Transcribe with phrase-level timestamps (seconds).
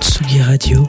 [0.00, 0.88] Tsugi Radio.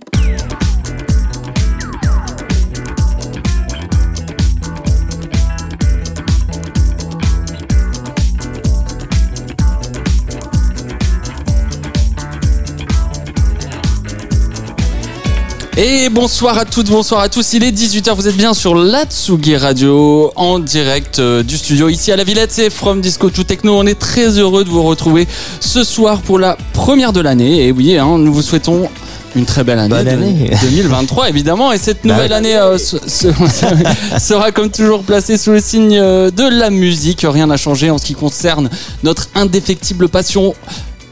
[15.77, 17.53] Et bonsoir à toutes, bonsoir à tous.
[17.53, 21.87] Il est 18h, vous êtes bien sur la Tsugi Radio en direct euh, du studio
[21.87, 22.51] ici à la Villette.
[22.51, 23.77] C'est From Disco to Techno.
[23.77, 25.27] On est très heureux de vous retrouver
[25.61, 27.65] ce soir pour la première de l'année.
[27.67, 28.89] Et oui, hein, nous vous souhaitons
[29.33, 30.51] une très belle année, Bonne de- année.
[30.61, 33.29] 2023 évidemment et cette Bah nouvelle année euh, se- se-
[34.19, 37.97] sera comme toujours placée sous le signe euh, de la musique rien n'a changé en
[37.97, 38.69] ce qui concerne
[39.03, 40.53] notre indéfectible passion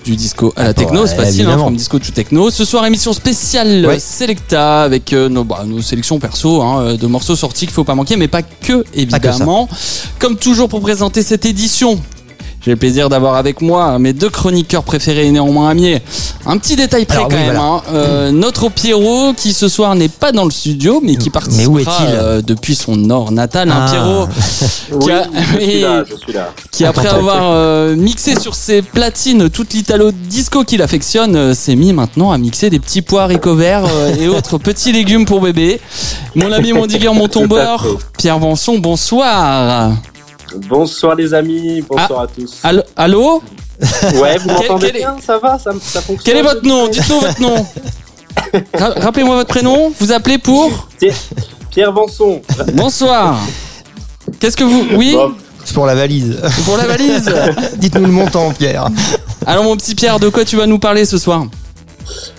[0.06, 2.50] du disco à la techno, ouais, c'est facile, hein, from disco to techno.
[2.50, 3.96] Ce soir, émission spéciale Ouais.
[3.96, 7.74] euh, Selecta avec euh, nos, bah, nos sélections perso hein, euh, de morceaux sortis qu'il
[7.74, 9.68] faut pas manquer, mais pas que évidemment.
[10.20, 12.00] Comme toujours pour présenter cette édition.
[12.62, 15.96] J'ai le plaisir d'avoir avec moi mes deux chroniqueurs préférés et néanmoins amis.
[16.46, 17.56] Un petit détail près Alors, quand oui, même.
[17.56, 17.62] voilà.
[17.64, 17.82] hein.
[17.94, 21.76] Euh, notre Pierrot qui ce soir n'est pas dans le studio mais qui Mais où
[21.76, 23.70] participera est-il euh, depuis son nord natal.
[23.72, 23.92] hein, Ah.
[23.92, 24.28] Pierrot
[25.06, 26.50] Oui, a- je suis là, je suis là.
[26.72, 31.76] qui après avoir euh, mixé sur ses platines toute l'italo disco qu'il affectionne, euh, s'est
[31.76, 35.40] mis maintenant à mixer des petits pois haricots verts euh, et autres petits légumes pour
[35.40, 35.80] bébé.
[36.36, 37.86] Mon ami, mon digueur, mon tombeur,
[38.18, 39.92] Pierre Vanson, bonsoir.
[40.56, 42.60] Bonsoir les amis, bonsoir à tous.
[42.64, 43.44] Allô, allô
[44.16, 45.16] Ouais, vous m'entendez est- bien?
[45.26, 45.58] Ça va?
[45.60, 46.24] Ça, ça fonctionne?
[46.26, 46.88] Quel est votre nom?
[46.88, 47.66] Dites-nous votre nom.
[48.74, 49.92] Ra- Rappelez-moi votre prénom.
[50.00, 50.88] Vous appelez pour?
[51.00, 51.16] Pierre,
[51.70, 52.42] Pierre Vanson.
[52.74, 53.40] Bonsoir.
[54.40, 55.34] Qu'est-ce que vous Oui, Bon,
[55.66, 56.38] C'est pour la valise.
[56.66, 57.32] pour la valise.
[57.78, 58.88] Dites-nous le montant, Pierre.
[59.46, 61.46] Alors mon petit Pierre, de quoi tu vas nous parler ce soir?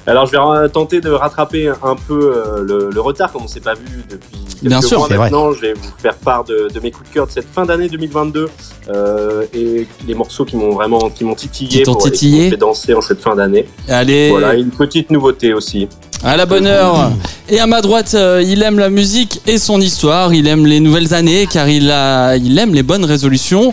[0.06, 3.60] Alors je vais tenter de rattraper un peu euh, le, le retard comme on s'est
[3.60, 5.18] pas vu depuis quelques Bien sûr, mois vrai.
[5.18, 5.52] maintenant.
[5.52, 7.88] Je vais vous faire part de, de mes coups de cœur de cette fin d'année
[7.88, 8.48] 2022
[8.88, 12.44] euh, et les morceaux qui m'ont vraiment qui m'ont titillé, Qui pour- et titillé.
[12.44, 13.66] m'ont fait danser en cette fin d'année.
[13.88, 14.30] Allez.
[14.30, 15.88] Voilà, une petite nouveauté aussi.
[16.22, 17.10] À la bonne heure.
[17.48, 20.34] Et à ma droite, euh, il aime la musique et son histoire.
[20.34, 23.72] Il aime les nouvelles années car il a, il aime les bonnes résolutions.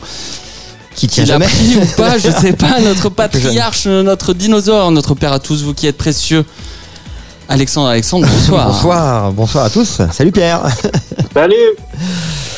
[0.98, 1.46] Qui tient jamais.
[1.46, 2.82] pris ou pas, je sais pas.
[2.82, 6.44] Notre patriarche, notre dinosaure, notre père à tous, vous qui êtes précieux.
[7.48, 8.68] Alexandre, Alexandre, bonsoir.
[8.68, 10.02] Bonsoir, bonsoir à tous.
[10.12, 10.64] Salut Pierre.
[11.34, 11.56] Salut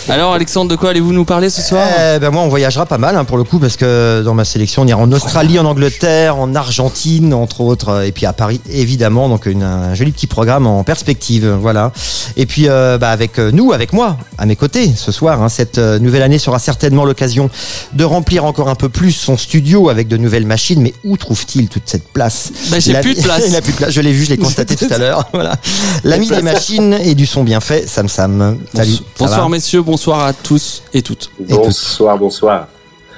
[0.09, 2.97] Alors Alexandre, de quoi allez-vous nous parler ce soir Eh ben moi, on voyagera pas
[2.97, 5.65] mal hein, pour le coup parce que dans ma sélection, on ira en Australie, en
[5.65, 9.29] Angleterre, en Argentine, entre autres, euh, et puis à Paris évidemment.
[9.29, 11.91] Donc une, un joli petit programme en perspective, voilà.
[12.37, 15.49] Et puis euh, bah, avec euh, nous, avec moi, à mes côtés ce soir, hein,
[15.49, 17.51] cette nouvelle année sera certainement l'occasion
[17.93, 20.81] de remplir encore un peu plus son studio avec de nouvelles machines.
[20.81, 23.43] Mais où trouve-t-il toute cette place Bah, j'ai plus de place.
[23.45, 23.91] Il n'a plus de place.
[23.91, 25.29] Je l'ai vu, je l'ai constaté tout à l'heure.
[25.33, 25.55] Voilà.
[26.03, 28.57] L'ami des machines et du son bien fait, Sam Sam.
[28.73, 28.97] Salut.
[29.19, 31.29] Bonsoir messieurs, bonsoir à tous et toutes.
[31.39, 32.67] Et Bonsoir, bonsoir.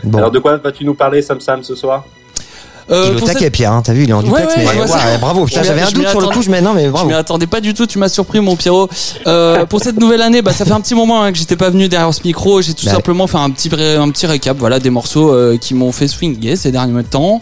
[0.03, 0.17] Bon.
[0.17, 2.05] Alors de quoi vas-tu nous parler Sam Sam ce soir?
[2.91, 4.63] Euh, il est au cette- taquet, Pierre, hein, t'as vu, il est en duplex, ouais,
[4.65, 5.17] mais je ouais, ça.
[5.19, 5.47] bravo.
[5.47, 6.89] Je J'avais m'y- un je doute m'y sur le coup, je mais non, mais Je
[6.89, 7.07] bravo.
[7.07, 8.89] m'y attendais pas du tout, tu m'as surpris mon Pierrot.
[9.27, 11.69] Euh, pour cette nouvelle année, bah, ça fait un petit moment hein, que j'étais pas
[11.69, 12.61] venu derrière ce micro.
[12.61, 12.91] J'ai tout Ouais.
[12.91, 16.55] simplement fait un petit, un petit récap voilà, des morceaux euh, qui m'ont fait swinguer
[16.55, 17.41] ces derniers temps.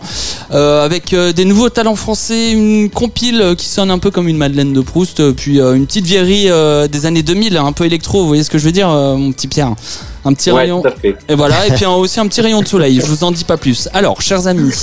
[0.52, 4.81] Avec des nouveaux talents français, une compile qui sonne un peu comme une Madeleine de
[4.81, 6.50] Proust, puis une petite vieillerie
[6.90, 9.48] des années 2000, un peu électro, vous voyez ce que je veux dire, mon petit
[9.48, 9.74] Pierre?
[10.29, 10.81] Un petit Ouais, rayon.
[10.81, 11.16] tout à fait.
[11.28, 13.57] Et voilà, et puis aussi un petit rayon de soleil, je vous en dis pas
[13.57, 13.90] plus.
[13.94, 14.73] Alors, chers amis,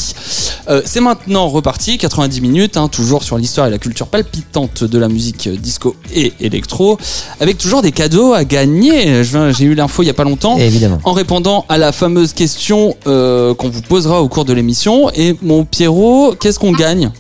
[0.68, 4.98] euh, c'est maintenant reparti, 90 minutes, hein, toujours sur l'histoire et la culture palpitante de
[4.98, 6.98] la musique euh, disco et électro,
[7.40, 9.22] avec toujours des cadeaux à gagner.
[9.24, 10.56] Je viens- J'ai eu l'info il y a pas longtemps.
[10.58, 10.98] Évidemment.
[11.04, 15.10] En répondant à la fameuse question euh, qu'on vous posera au cours de l'émission.
[15.14, 17.10] Et mon Pierrot, qu'est-ce qu'on gagne?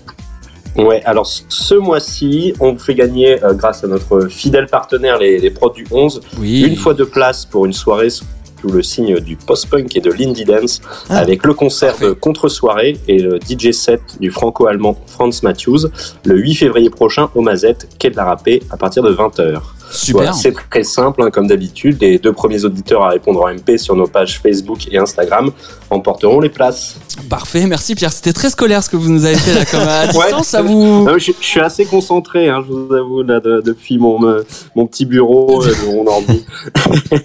[0.78, 5.38] Ouais, alors ce mois-ci, on vous fait gagner, euh, grâce à notre fidèle partenaire, les,
[5.38, 6.62] les prods du 11, Oui.
[6.62, 8.22] une fois de place pour une soirée sous
[8.72, 12.06] le signe du post-punk et de l'indie dance, Ah, avec le concert parfait.
[12.06, 15.88] de contre-soirée et le DJ set du franco-allemand Franz Matthews,
[16.24, 19.60] le 8 février prochain au Mazette, quai de la Râpée, à partir de 20h.
[19.90, 20.22] Super.
[20.22, 21.98] Voilà, c'est très simple, hein, comme d'habitude.
[22.00, 25.50] Les deux premiers auditeurs à répondre en MP sur nos pages Facebook et Instagram
[25.90, 26.96] emporteront les places.
[27.30, 28.12] Parfait, merci Pierre.
[28.12, 30.24] C'était très scolaire ce que vous nous avez fait là, comme à Ouais.
[30.26, 31.04] distance, ça vous.
[31.04, 34.42] Non, je, je suis assez concentré, hein, je vous avoue, là, de- depuis mon, euh,
[34.74, 36.44] mon petit bureau, euh, de mon ordi.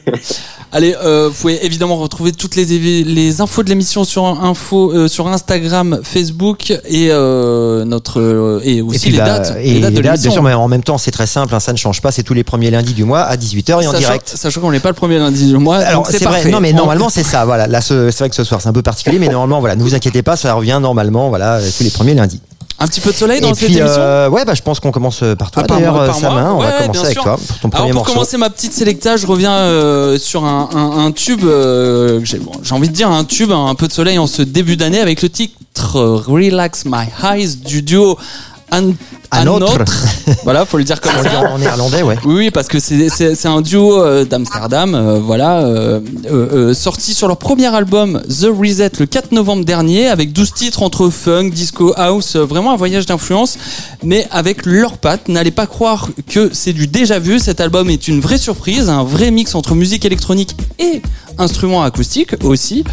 [0.73, 2.63] Allez, euh, vous pouvez évidemment retrouver toutes les,
[3.03, 8.81] les infos de l'émission sur info euh, sur Instagram, Facebook et euh, notre euh, et
[8.81, 10.31] aussi et puis, les, bah, dates, et les dates de bien l'émission.
[10.31, 12.33] sûr, mais en même temps, c'est très simple, hein, ça ne change pas, c'est tous
[12.33, 14.33] les premiers lundis du mois à 18h et en Sachant- direct.
[14.36, 17.09] Sachant qu'on n'est pas le premier lundi du mois, Alors c'est vrai, non mais normalement
[17.15, 17.68] c'est ça, voilà.
[17.68, 19.81] Là ce- c'est vrai que ce soir c'est un peu particulier, mais normalement voilà, ne
[19.83, 22.42] vous inquiétez pas, ça revient normalement, voilà, euh, tous les premiers lundis.
[22.80, 23.95] un petit peu de soleil dans Et cette puis émission.
[24.01, 26.12] euh, ouais, bah je pense qu'on commence par toi Ah, d'ailleurs, euh.
[26.13, 26.51] Samin.
[26.53, 27.24] On Ouais, va commencer avec sûr.
[27.24, 28.13] toi pour ton Alors premier pour morceau.
[28.13, 32.51] commencer ma petite sélecta, je reviens euh, sur un, un- un tube, euh, j'ai bon,
[32.63, 35.21] j'ai envie de dire un tube, un peu de soleil en ce début d'année avec
[35.21, 38.18] le titre euh, Relax My Eyes du duo
[39.33, 39.77] Un, Un autre.
[40.43, 41.49] voilà, faut le dire comme ça.
[41.49, 42.17] en néerlandais, ouais.
[42.25, 47.13] Oui, oui, parce que c'est un duo euh, d'Amsterdam, euh, voilà, euh, euh, euh, sorti
[47.13, 51.49] sur leur premier album The Reset le 4 novembre dernier, avec 12 titres entre funk,
[51.51, 53.57] disco, house, vraiment un voyage d'influence,
[54.03, 55.29] mais avec leurs pattes.
[55.29, 57.39] N'allez pas croire que c'est du déjà vu.
[57.39, 61.01] Cet album est une vraie surprise, un vrai mix entre musique électronique et
[61.37, 62.83] instruments acoustiques aussi.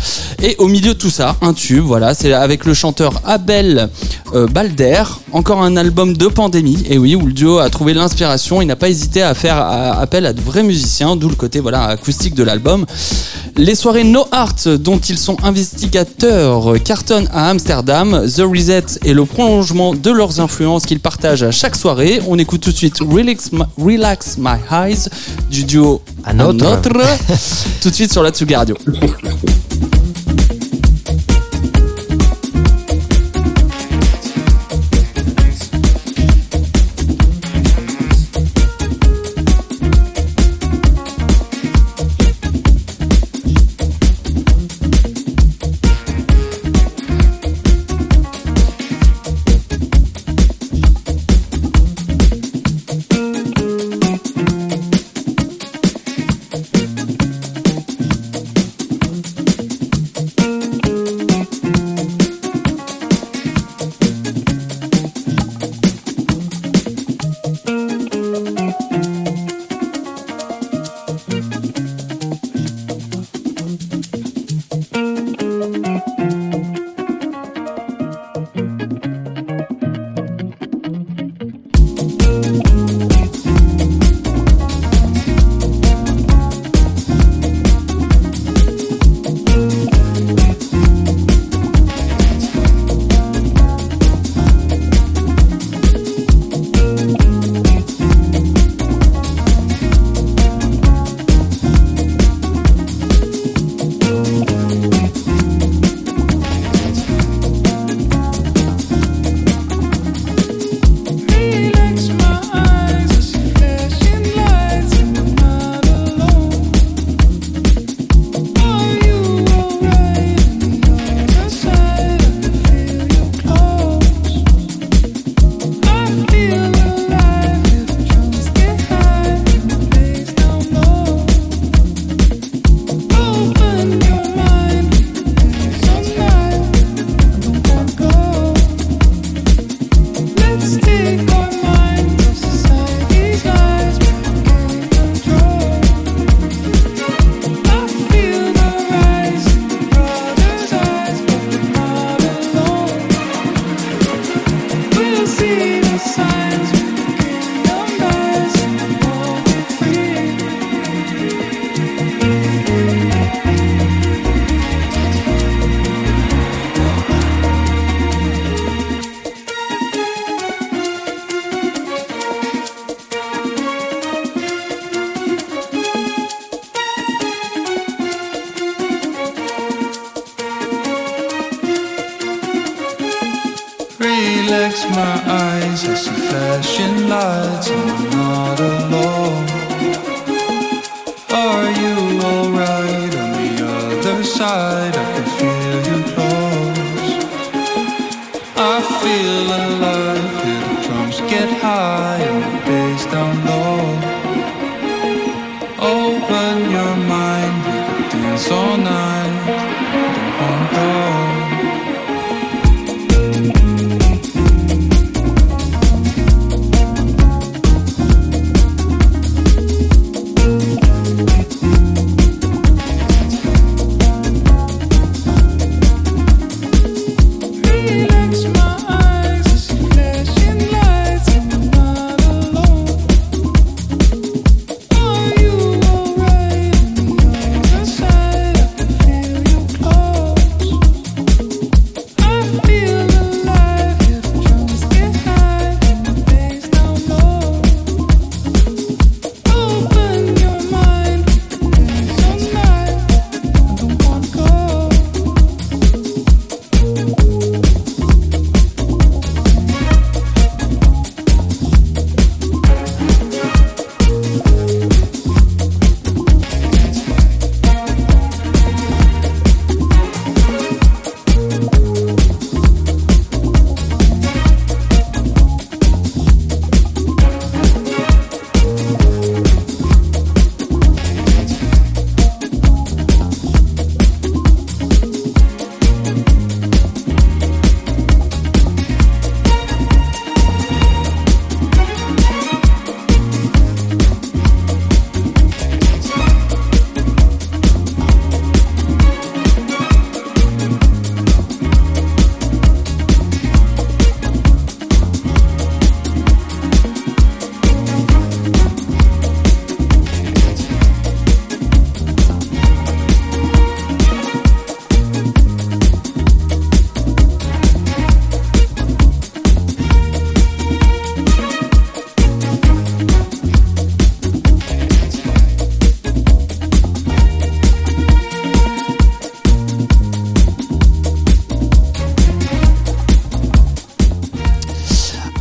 [0.43, 3.89] Et au milieu de tout ça, un tube, voilà, c'est avec le chanteur Abel
[4.35, 5.03] euh, Balder,
[5.33, 8.77] encore un album de pandémie, et oui, où le duo a trouvé l'inspiration, il n'a
[8.77, 12.35] pas hésité à faire à- appel à de vrais musiciens, d'où le côté voilà acoustique
[12.35, 12.87] de l'album.
[13.57, 18.25] Les soirées No Art, dont ils sont investigateurs, cartonnent à Amsterdam.
[18.27, 22.21] The Reset est le prolongement de leurs influences qu'ils partagent à chaque soirée.
[22.29, 25.09] On écoute tout de suite Relax My, Relax My Eyes
[25.51, 26.93] du duo Un autre.
[27.83, 29.68] tout de suite sur la Tsugi Radio.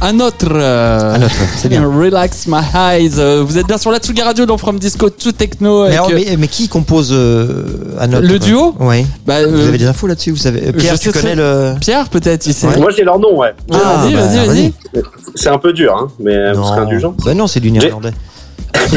[0.08, 0.48] Un autre.
[0.52, 1.84] euh, Un autre, c'est bien.
[2.00, 3.12] Relax my eyes.
[3.18, 5.84] Euh, Vous êtes bien sur la Tsugi Radio dans From Disco to Techno.
[5.84, 9.06] Mais, avec, alors, euh, mais, mais qui compose euh, à notre Le duo Oui.
[9.26, 12.46] bah, Vous euh, avez des infos là-dessus Vous savez Pierre, tu connais le Pierre, peut-être,
[12.48, 12.68] il sait.
[12.68, 12.78] Ouais.
[12.78, 13.54] Moi, j'ai leur nom, ouais.
[13.72, 14.74] Ah, vas-y, bah, vas-y, vas-y.
[15.36, 17.14] C'est un peu dur, hein, mais vous serez indulgent.
[17.26, 18.12] Bah non, c'est du néerlandais.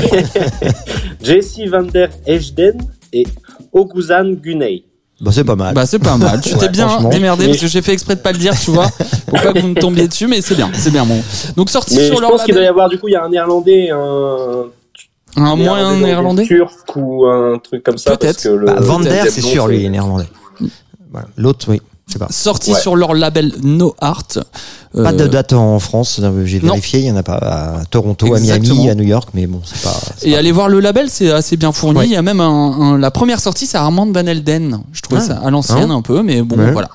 [1.22, 2.78] Jesse van der Ejden
[3.12, 3.26] et
[3.72, 4.84] Oguzhan Guney.
[5.20, 5.74] Bah c'est pas mal.
[5.74, 6.40] Bah c'est pas mal.
[6.40, 8.58] Tu Ouais, t'es bien démerdé Mais- parce que j'ai fait exprès de pas le dire,
[8.58, 8.88] tu vois,
[9.26, 11.20] pour pas que vous me tombiez dessus, mais c'est bien, c'est bien bon.
[11.56, 13.16] Donc sorti Mais sur je leur pense qu'il doit y avoir, du coup, il y
[13.16, 14.64] a un néerlandais, un,
[15.36, 16.44] un moyen néerlandais.
[16.46, 18.16] turc ou un truc comme ça.
[18.16, 18.48] Peut-être.
[18.64, 20.28] Bah, Van der, deuxième c'est sûr, lui, il est néerlandais.
[21.36, 21.82] L'autre, oui.
[22.18, 22.26] Pas.
[22.30, 22.80] Sorti Ouais.
[22.80, 24.24] sur leur label No Art.
[24.96, 28.34] Euh, Pas de date en France, j'ai vérifié, il y en a pas à Toronto,
[28.34, 28.40] à.
[28.40, 29.94] Miami, à New York, mais bon, c'est pas.
[30.22, 31.98] Et pas- aller voir le label, c'est assez bien fourni.
[32.00, 32.06] Ouais.
[32.06, 32.46] Il y a même un,
[32.80, 34.80] un- la première sortie, c'est Armand Van Elden.
[34.92, 35.26] Je trouvais Ah.
[35.26, 36.72] ça à l'ancienne Hein un peu, mais bon, Ouais.
[36.72, 36.88] voilà.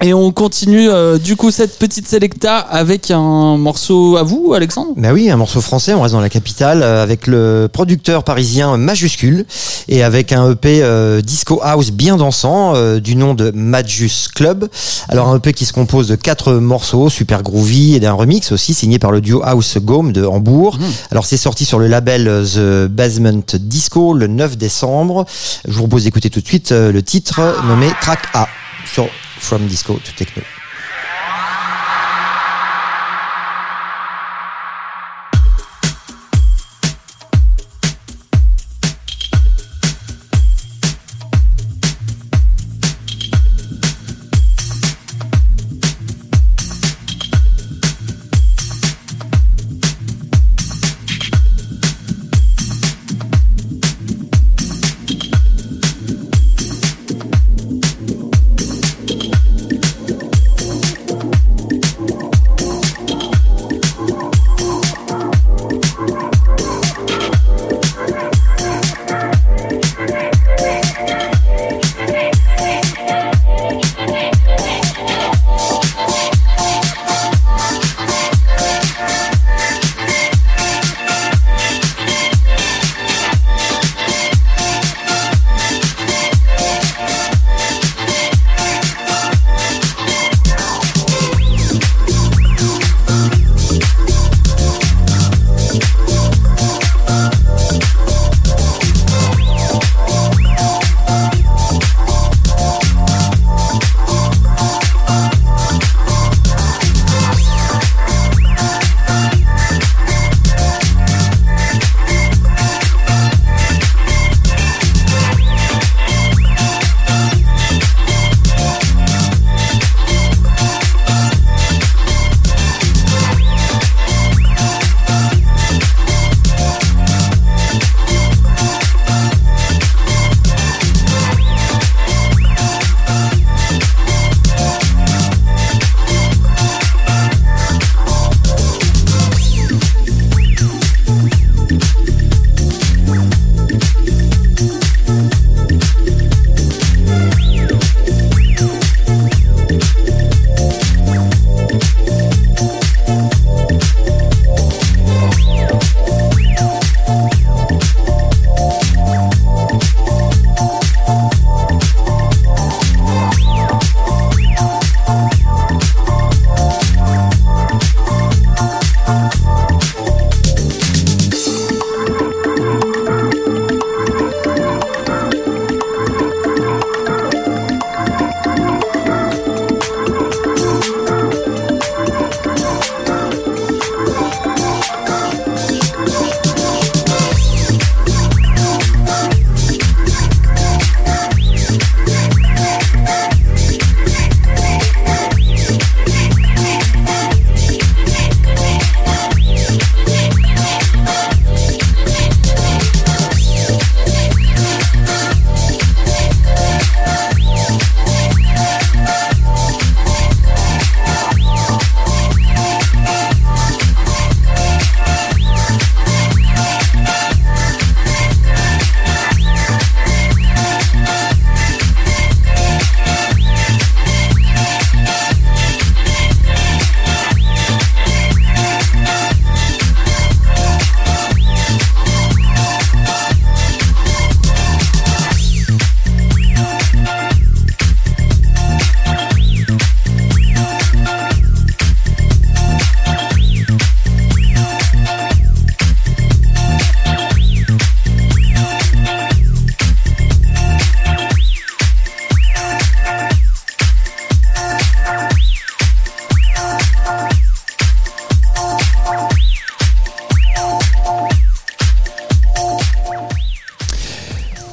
[0.00, 4.92] Et on continue euh, du coup cette petite selecta avec un morceau à vous, Alexandre?
[4.96, 8.76] Bah oui, un morceau français, on reste dans la capitale, euh, avec le producteur parisien
[8.76, 9.44] Majuscule,
[9.88, 14.68] et avec un EP euh, disco house bien dansant, euh, du nom de Majus Club.
[15.08, 18.74] Alors un EP qui se compose de quatre morceaux, super groovy, et d'un remix aussi,
[18.74, 20.78] signé par le duo House Gome de Hambourg.
[21.10, 25.26] Alors c'est sorti sur le label The Basement Disco le 9 décembre.
[25.66, 28.46] Je vous propose d'écouter tout de suite le titre nommé Track A
[28.86, 30.57] sur From Disco to Techno.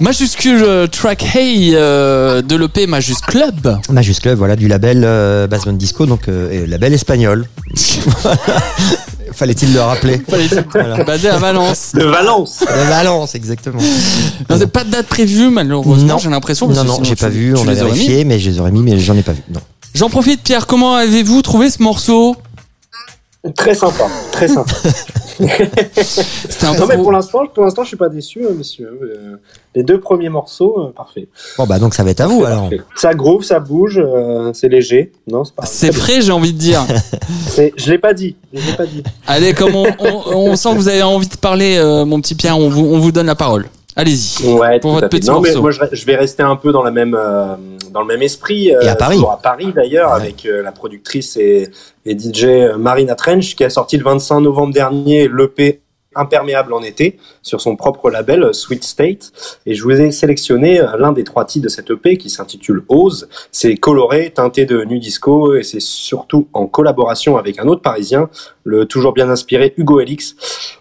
[0.06, 3.80] Majuscule euh, track Hey euh, de l'EP Majus Club.
[3.90, 7.48] Majus Club, voilà, du label euh, Bassband Disco, donc euh, et label espagnol.
[9.34, 10.22] Fallait-il le rappeler
[10.72, 11.04] Voilà.
[11.06, 11.94] Basé à Valence.
[11.96, 12.60] De Valence.
[12.60, 13.82] De Valence, exactement.
[14.48, 16.18] Non, c'est pas de date prévue, malheureusement, Non.
[16.20, 16.68] j'ai l'impression.
[16.68, 19.18] Non, non, j'ai pas vu, on a vérifié, mais je les aurais mis, mais j'en
[19.18, 19.42] ai pas vu.
[19.52, 19.60] Non.
[19.96, 22.36] J'en profite, Pierre, comment avez-vous trouvé ce morceau?
[23.54, 24.74] Très sympa, très sympa.
[25.38, 29.00] C'était un Non mais pour l'instant, pour l'instant, je suis pas déçu, euh, messieurs.
[29.04, 29.36] Euh,
[29.76, 31.28] les deux premiers morceaux, euh, parfait.
[31.58, 32.62] Bon, bah, donc ça va être à vous, alors.
[32.62, 32.82] Parfait.
[32.96, 35.12] Ça groove, ça bouge, euh, c'est léger.
[35.28, 35.66] Non, c'est pas.
[35.66, 36.86] C'est très frais, j'ai envie de dire.
[37.58, 38.36] Je l'ai pas dit.
[38.54, 39.04] Je l'ai pas dit.
[39.28, 42.58] Allez, comme on, on, on sent que vous avez envie de parler, mon petit Pierre,
[42.58, 43.68] on vous, on vous donne la parole.
[43.96, 44.46] Allez-y.
[44.54, 47.16] Ouais, Pour votre petit non, mais moi, je, vais rester un peu dans la même,
[47.18, 47.56] euh,
[47.92, 48.76] dans le même esprit.
[48.76, 49.16] euh, Et à Paris.
[49.16, 50.22] toujours à Paris d'ailleurs, Ouais.
[50.22, 51.70] avec euh, la productrice et,
[52.06, 55.82] et DJ Marina Trench, qui a sorti le 25 novembre dernier l'EP
[56.18, 59.34] Imperméable en été sur son propre label euh, Sweet State.
[59.66, 62.84] Et je vous ai sélectionné euh, l'un des trois titres de cette EP qui s'intitule
[62.88, 63.28] Ose.
[63.52, 68.30] C'est coloré, teinté de nu disco et c'est surtout en collaboration avec un autre parisien,
[68.64, 70.36] le toujours bien inspiré Hugo Elix.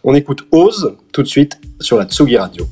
[0.05, 2.65] On écoute Ose tout de suite sur la Tsugi Radio.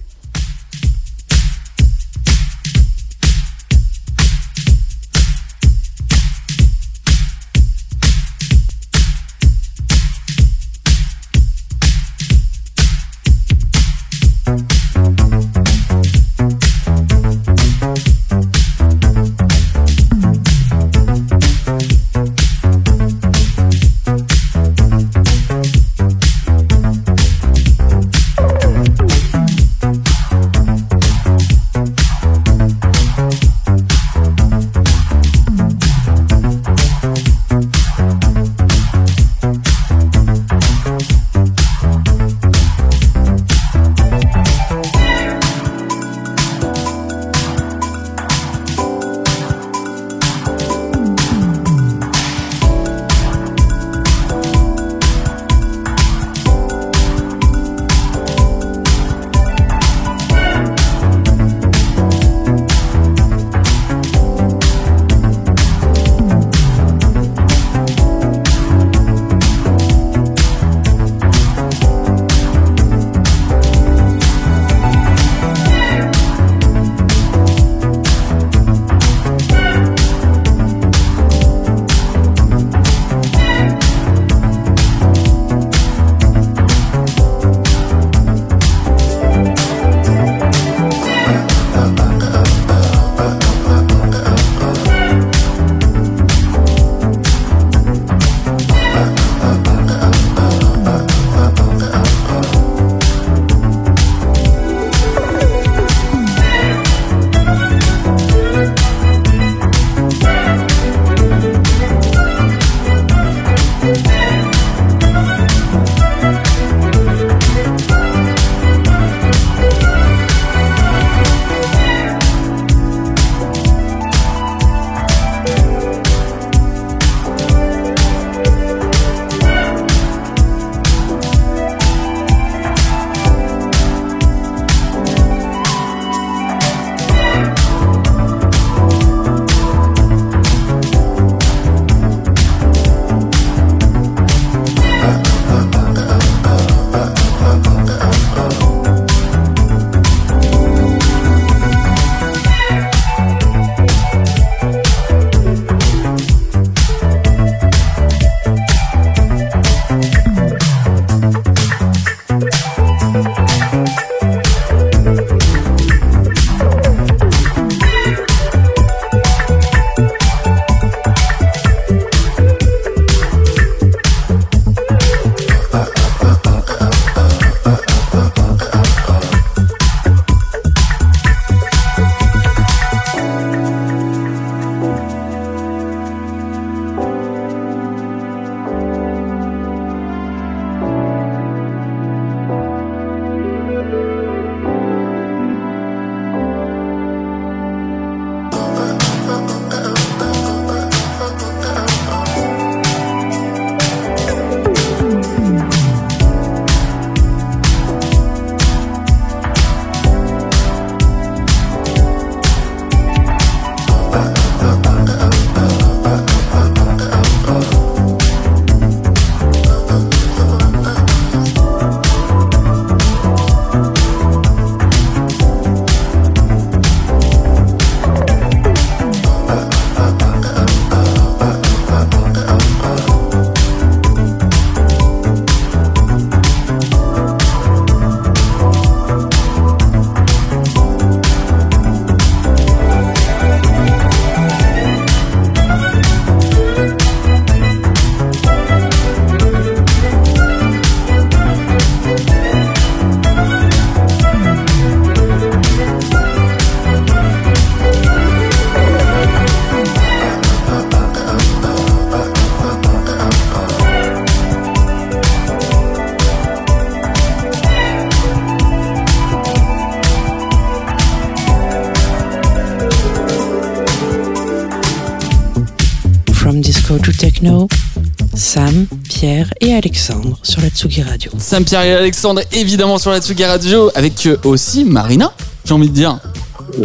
[280.82, 281.30] Tsugi Radio.
[281.38, 285.32] Saint-Pierre et Alexandre, évidemment, sur la Tsugi Radio, avec euh, aussi Marina,
[285.64, 286.18] j'ai envie de dire.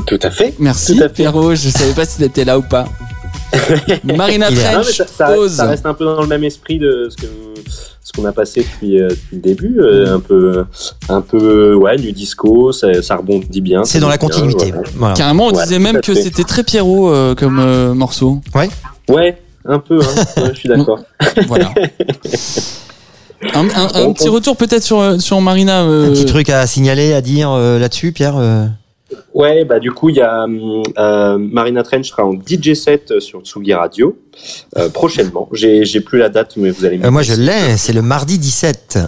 [0.06, 0.54] Tout à fait.
[0.60, 1.14] Merci, Tout à fait.
[1.16, 2.86] Pierrot, je savais pas si t'étais là ou pas.
[4.04, 7.26] Marina Trench, ça, ça- reste un peu dans le même esprit de ce que
[8.04, 10.64] ce qu'on a passé depuis, euh, depuis le début, euh, un peu,
[11.10, 13.84] un peu, ouais, nu disco, ça, ça rebondit bien.
[13.84, 14.70] C'est dans la continuité.
[14.72, 14.90] voilà.
[14.96, 15.16] Voilà.
[15.16, 18.42] Carrément, on Ouais, disait même que c'était très Pierrot euh, comme euh, morceau.
[19.10, 20.24] Ouais, un peu, hein.
[20.44, 21.00] Ouais, je suis d'accord.
[21.48, 21.74] Voilà.
[23.54, 25.84] Un, un- un petit retour peut-être sur, sur Marina.
[25.84, 28.66] euh, Un petit truc à signaler, à dire euh, là-dessus, Pierre euh
[29.34, 33.20] Ouais, bah du coup, il y a hum, euh, Marina Trench sera en DJ set
[33.20, 34.18] sur Tsugi Radio
[34.78, 35.48] euh, prochainement.
[35.54, 36.98] J'ai j'ai plus la date, mais vous allez.
[36.98, 39.00] me Euh, Moi, je l'ai, c'est le mardi 17.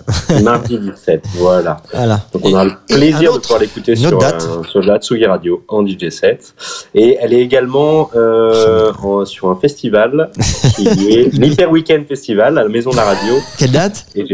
[0.44, 1.82] Mardi 17, voilà.
[1.94, 2.22] Voilà.
[2.34, 4.48] Donc on a le plaisir de autre- pouvoir l'écouter sur, date.
[4.50, 6.54] euh, sur la Tsugi Radio en DJ set.
[6.96, 10.30] Et elle est également euh, en- sur un festival
[10.76, 13.34] qui est l'Hyper Weekend Festival à la Maison de la Radio.
[13.58, 14.06] Quelle date?
[14.16, 14.26] Et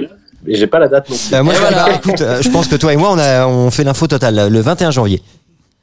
[0.47, 1.33] j'ai- pas la date non plus.
[1.35, 1.95] Euh, Moi, voilà.
[1.95, 4.59] écoute, euh, je pense que toi et moi, on, a, on fait l'info totale le
[4.61, 5.23] 21 janvier.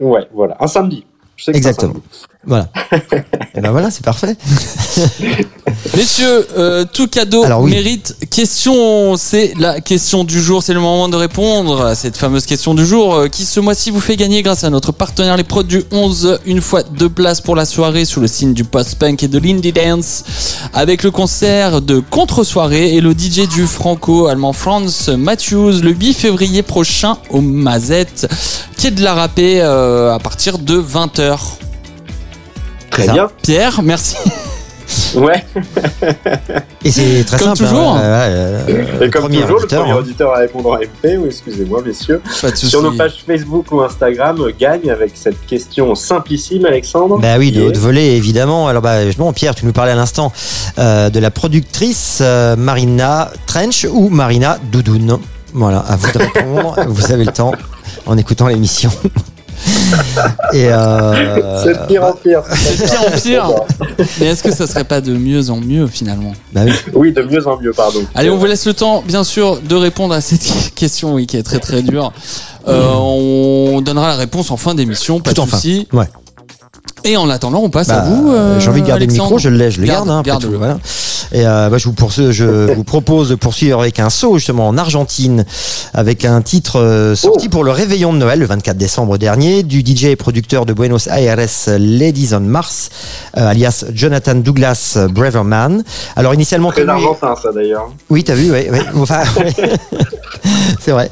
[0.01, 0.57] Ouais, voilà.
[0.61, 1.05] Un samedi.
[1.37, 1.93] Je sais que c'est un Exactement.
[1.95, 2.09] samedi.
[2.45, 2.69] Voilà.
[3.55, 4.37] et ben voilà, c'est parfait.
[5.97, 7.71] Messieurs, euh, tout cadeau Alors oui.
[7.71, 9.17] mérite question.
[9.17, 10.63] C'est la question du jour.
[10.63, 13.91] C'est le moment de répondre à cette fameuse question du jour euh, qui ce mois-ci
[13.91, 17.41] vous fait gagner grâce à notre partenaire les prods du 11 une fois deux places
[17.41, 20.25] pour la soirée sous le signe du post-punk et de l'indie dance
[20.73, 26.63] avec le concert de contre-soirée et le DJ du franco-allemand Franz Matthews le 8 février
[26.63, 28.29] prochain au Mazette
[28.77, 31.39] qui est de la râpée euh, à partir de 20h.
[32.93, 33.29] Très bien.
[33.43, 34.17] Pierre, merci.
[35.15, 35.45] Ouais.
[36.85, 37.71] Et c'est très Comme simple.
[37.71, 37.93] toujours.
[37.95, 38.01] hein.
[38.03, 40.01] Euh, euh, Et comme premier toujours, auditeur, le premier hein.
[40.03, 42.21] auditeur à répondre en MP, ou excusez-moi, messieurs.
[42.43, 47.19] Pas de Sur nos pages Facebook ou Instagram, euh, gagne avec cette question simplissime, Alexandre.
[47.21, 48.69] Bah oui, de haute volée, évidemment.
[48.69, 50.33] Alors, bah, justement, Pierre, tu nous parlais à l'instant
[50.79, 55.19] euh, de la productrice euh, Marina Trench ou Marina Doudoune.
[55.55, 56.77] Voilà, à vous de répondre.
[56.89, 57.53] vous avez le temps
[58.07, 58.91] en écoutant l'émission.
[60.53, 62.43] Et euh, C'est de pire en pire.
[62.55, 64.07] C'est de pire en pire.
[64.21, 66.73] Mais est-ce que ça serait pas de mieux en mieux finalement bah oui.
[66.95, 68.01] Oui, de mieux en mieux, pardon.
[68.15, 71.37] Allez, on vous laisse le temps, bien sûr, de répondre à cette question, oui, qui
[71.37, 72.13] est très très dure.
[72.69, 75.57] Euh, on donnera la réponse en fin d'émission, pas Tout de en fin.
[75.57, 75.89] souci.
[75.93, 76.07] Ouais.
[77.05, 78.31] Et en attendant, on passe à Bah, vous.
[78.33, 79.31] euh, J'ai envie de garder Alexandre.
[79.31, 80.79] le micro, je le laisse, je le Garde, garde, hein, tout, voilà.
[81.33, 84.67] Et euh, bah, je vous poursu- je vous propose de poursuivre avec un saut justement
[84.69, 85.45] en Argentine
[85.95, 87.51] avec un titre euh, sorti Oh.
[87.51, 91.07] pour le réveillon de Noël le 24 décembre dernier du DJ et producteur de Buenos
[91.09, 91.37] Aires
[91.79, 92.89] Ladies on Mars,
[93.37, 95.83] euh, alias Jonathan Douglas Braverman.
[96.17, 97.91] Alors initialement Très argentin, ça d'ailleurs.
[98.11, 98.53] oui, t'as vu.
[98.97, 99.23] Enfin,
[100.81, 101.11] c'est vrai.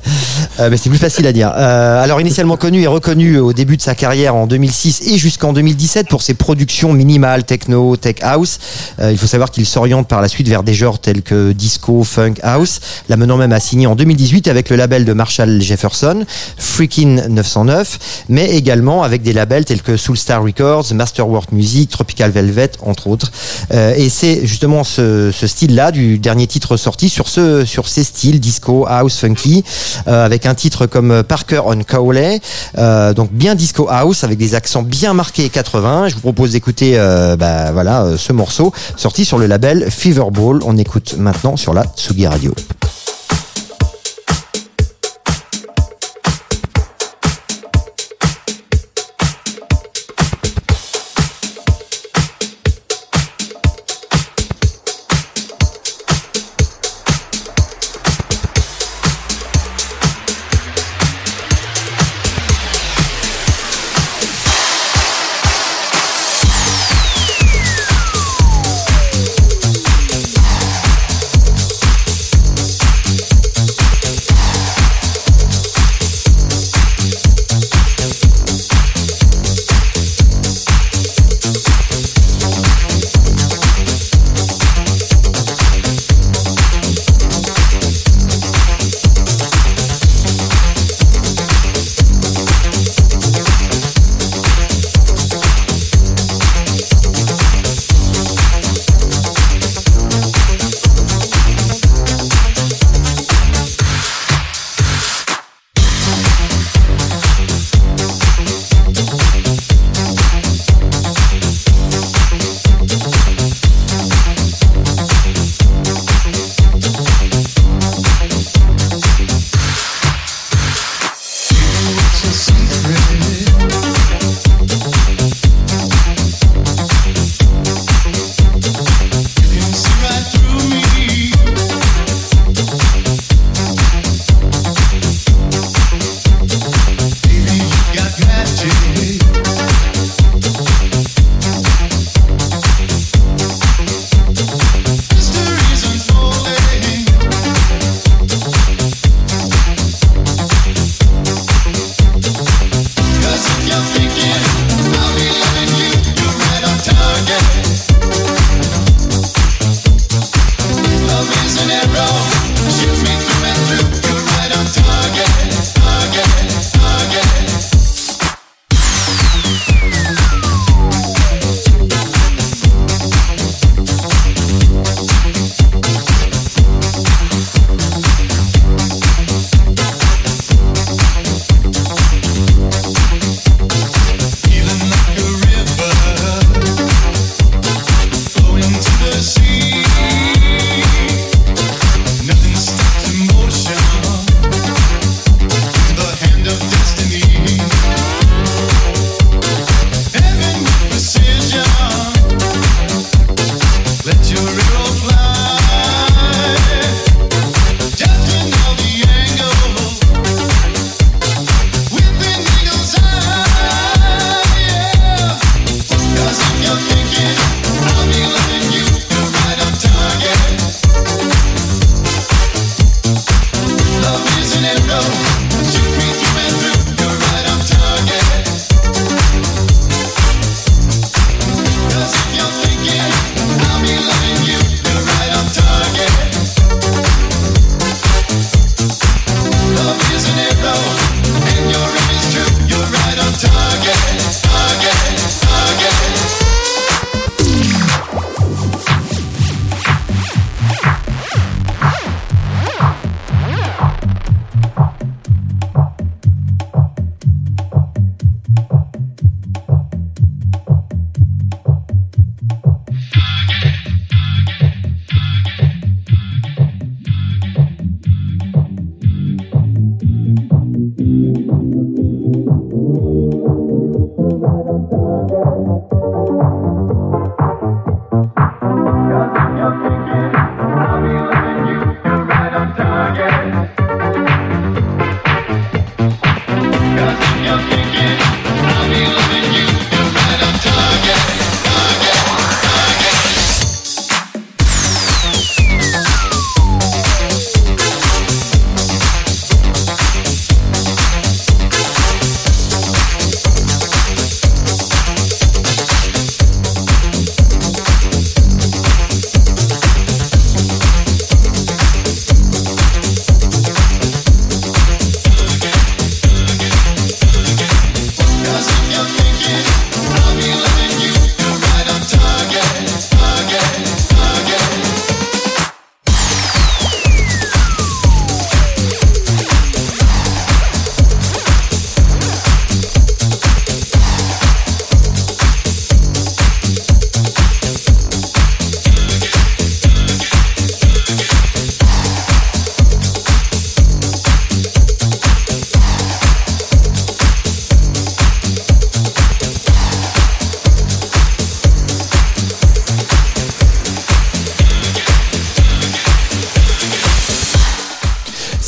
[0.59, 1.49] Euh, mais c'est plus facile à dire.
[1.49, 6.09] Alors, initialement connu et reconnu au début de sa carrière en 2006 et jusqu'en 2017
[6.09, 8.59] pour ses productions minimales techno, tech house.
[9.03, 12.35] Il faut savoir qu'il s'oriente par la suite vers des genres tels que disco, funk,
[12.43, 16.25] house, l'amenant même à signer en 2018 avec le label de Marshall Jefferson,
[16.57, 22.73] Freakin' 909, mais également avec des labels tels que Soulstar Records, Masterwork Music, Tropical Velvet,
[22.83, 23.31] entre autres.
[23.73, 28.41] Euh, et c'est justement ce, style-là du dernier titre sorti sur ce sur ces styles
[28.41, 29.65] disco, house, funky,
[30.07, 32.41] euh, avec un titre comme Parker on Cowley,
[32.79, 36.09] euh, donc bien disco house avec des accents bien marqués 80.
[36.09, 36.97] Je vous propose d'écouter
[37.39, 40.61] bah, voilà ce morceau sorti sur le label Feverball.
[40.65, 42.55] On écoute maintenant sur la Tsugi Radio.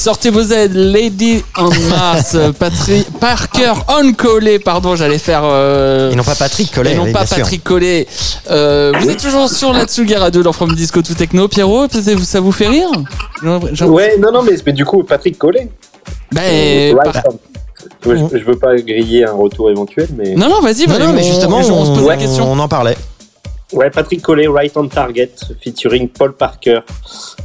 [0.03, 5.43] Sortez vos aides, Lady on Mars, Patrick Parker on collé, pardon, j'allais faire.
[5.45, 6.91] euh, Et non pas Patrick Collet.
[6.93, 7.25] et non oui, pas.
[7.25, 8.09] Patrick Collet.
[8.51, 11.47] Euh, vous êtes toujours sur la Tsugi Radio dans From Disco tout techno.
[11.47, 12.89] Pierrot, ça- ça vous fait rire?
[13.87, 15.69] Ouais, non, non, mais, mais du coup, Patrick Collet.
[16.33, 17.23] Ben, par-
[18.07, 20.35] Ouais, je, je veux pas griller un retour éventuel, mais.
[20.35, 22.51] Non, non, vas-y, Non, vas-y, non, mais on- justement, on, se pose la on- question.
[22.51, 22.97] on en parlait.
[23.73, 25.31] Ouais, Patrick Collet, Right on Target,
[25.63, 26.81] featuring Paul Parker.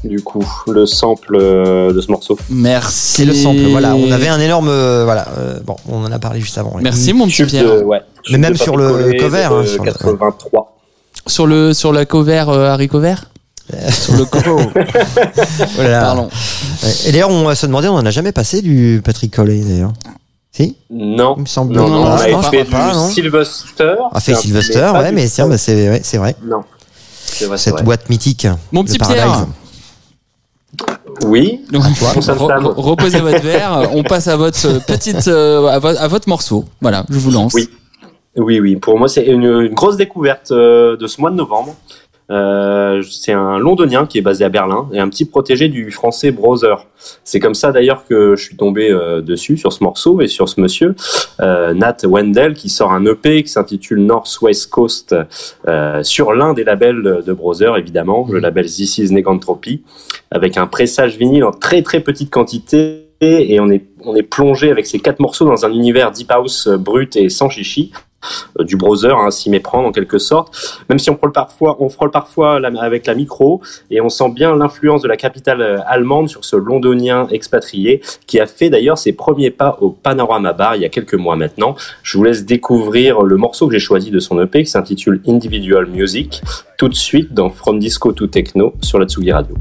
[0.04, 2.38] Du coup, le sample euh, de ce morceau.
[2.50, 3.16] Merci.
[3.18, 3.62] C'est le sample.
[3.72, 4.68] Voilà, on avait un énorme.
[4.70, 6.76] euh, voilà, euh, bon, on en a parlé juste avant.
[6.82, 7.64] Merci, mon petit Tube Pierre.
[7.66, 10.78] de, ouais, Mais même de sur Patrick le Collet cover, de hein, sur le- 83.
[11.28, 13.26] Sur, le, sur la cover, euh, haricot vert
[13.90, 14.52] Sur le cover.
[14.58, 16.02] Oh là là.
[16.02, 16.30] Pardon.
[16.84, 16.90] Ouais.
[17.08, 19.94] Et d'ailleurs, on va se demander, on n'en a jamais passé du Patrick Collet d'ailleurs.
[20.58, 21.36] Si Non.
[21.38, 21.76] Il me semble.
[21.76, 23.96] Non, Non, non, non, on avait fait pas, du non Sylvester.
[24.12, 26.36] A fait Sylvester, ouais, mais tiens, bah, c'est ouais, vrai.
[26.44, 26.62] Non.
[27.24, 27.84] C'est vrai, c'est Cette vrai.
[27.84, 28.48] boîte mythique.
[28.72, 29.22] Mon petit Paradise.
[29.24, 29.46] Pierre.
[31.26, 31.62] Oui.
[31.72, 33.90] Donc, re- reposez votre verre.
[33.94, 36.66] On passe à votre petite, euh, à, vo- à votre morceau.
[36.82, 37.54] Voilà, je vous lance.
[37.54, 37.70] Oui.
[38.36, 38.76] Oui, oui.
[38.76, 41.76] Pour moi, c'est une, une grosse découverte euh, de ce mois de novembre.
[42.30, 46.32] Euh, c'est un londonien qui est basé à Berlin et un petit protégé du français
[46.32, 46.76] Browser.
[47.24, 50.50] C'est comme ça d'ailleurs que je suis tombé euh, dessus sur ce morceau et sur
[50.50, 50.96] ce monsieur
[51.40, 55.16] euh, Nat Wendell qui sort un EP qui s'intitule Northwest Coast
[55.68, 59.84] euh, sur l'un des labels de Browser évidemment, le label This Is Negantropy,
[60.32, 64.70] avec un pressage vinyle en très très petite quantité et on est on est plongé
[64.70, 67.92] avec ces quatre morceaux dans un univers deep house brut et sans chichi
[68.60, 70.84] du browser, hein, s'y méprendre en quelque sorte.
[70.90, 73.62] Même si on frôle parfois, on frôle parfois avec la micro
[73.92, 78.40] et on sent bien l'influence de la capitale euh, allemande sur ce londonien expatrié qui
[78.40, 81.76] a fait d'ailleurs ses premiers pas au Panorama Bar il y a quelques mois maintenant.
[82.04, 85.88] Je vous laisse découvrir le morceau que j'ai choisi de son EP qui s'intitule Individual
[85.88, 86.42] Music
[86.78, 89.56] tout de suite dans From Disco to Techno sur la Tsugi Radio.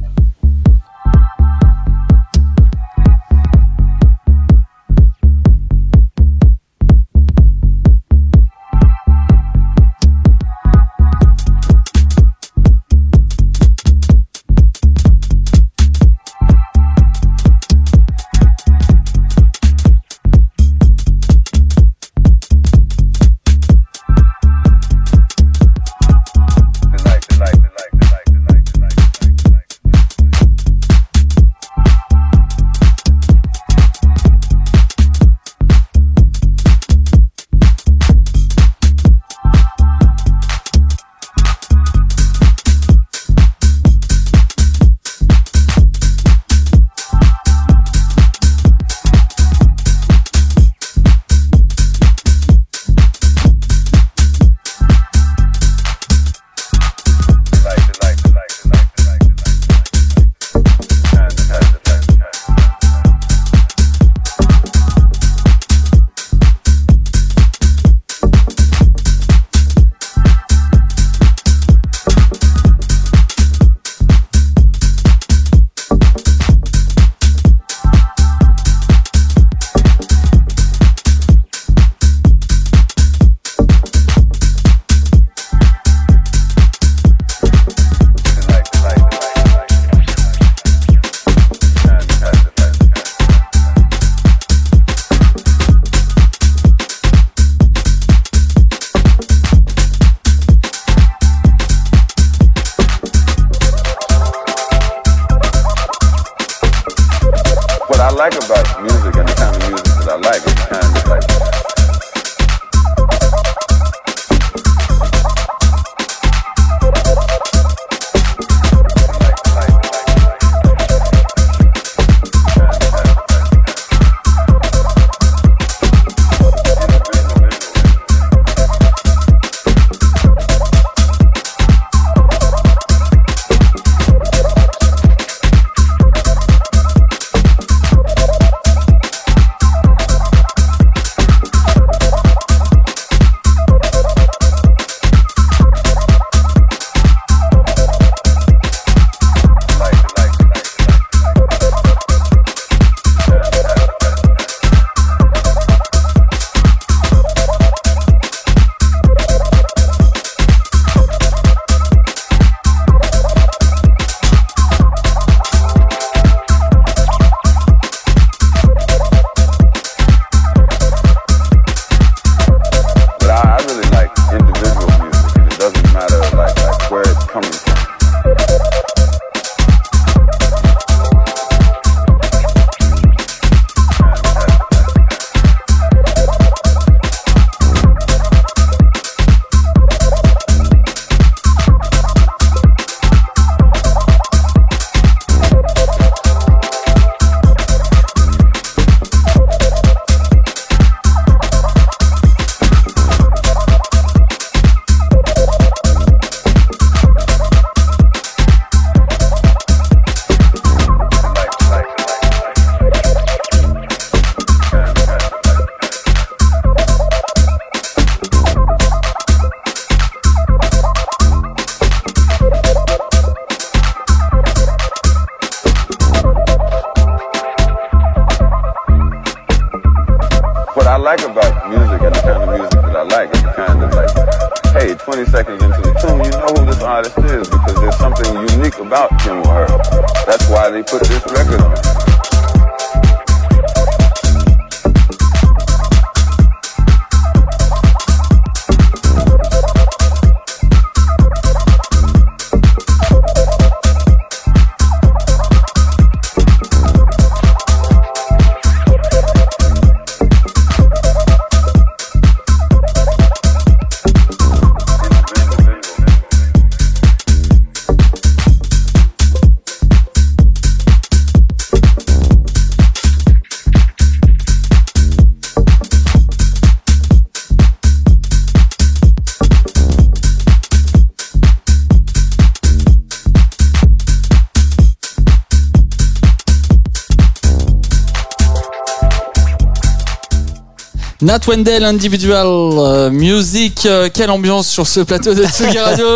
[291.27, 296.07] Nat Wendell Individual euh, Music, euh, quelle ambiance sur ce plateau de Tsugi Radio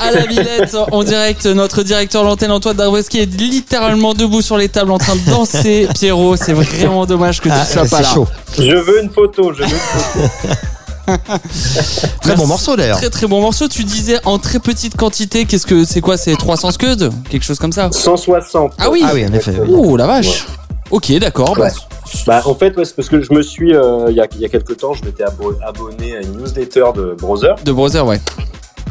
[0.00, 1.44] à la Villette en direct.
[1.46, 5.88] Notre directeur l'antenne Antoine Darweski est littéralement debout sur les tables en train de danser.
[5.94, 8.08] Pierrot, c'est vraiment dommage que tu Ah, sois pas là.
[8.14, 8.28] chaud.
[8.56, 10.28] Je veux une photo, je veux une photo.
[12.22, 12.98] Très bon morceau d'ailleurs.
[12.98, 13.66] Très très bon morceau.
[13.66, 15.46] Tu disais en très petite quantité.
[15.46, 17.10] Qu'est-ce que c'est quoi C'est 300 scuds?
[17.28, 17.88] Quelque chose comme ça?
[17.90, 18.74] 160.
[18.78, 19.02] Ah oui.
[19.04, 19.52] Ah oui, en effet.
[19.60, 19.74] oui.
[19.76, 20.46] Oh la vache.
[20.92, 21.58] Ok, d'accord.
[21.58, 21.68] Ouais.
[21.70, 21.74] Bah,
[22.28, 24.44] en fait, ouais, c'est parce que je me suis, euh, il y, a, il y
[24.44, 27.54] a quelques temps, je m'étais abo- abonné à une newsletter de Browser.
[27.64, 28.20] de Brother, ouais.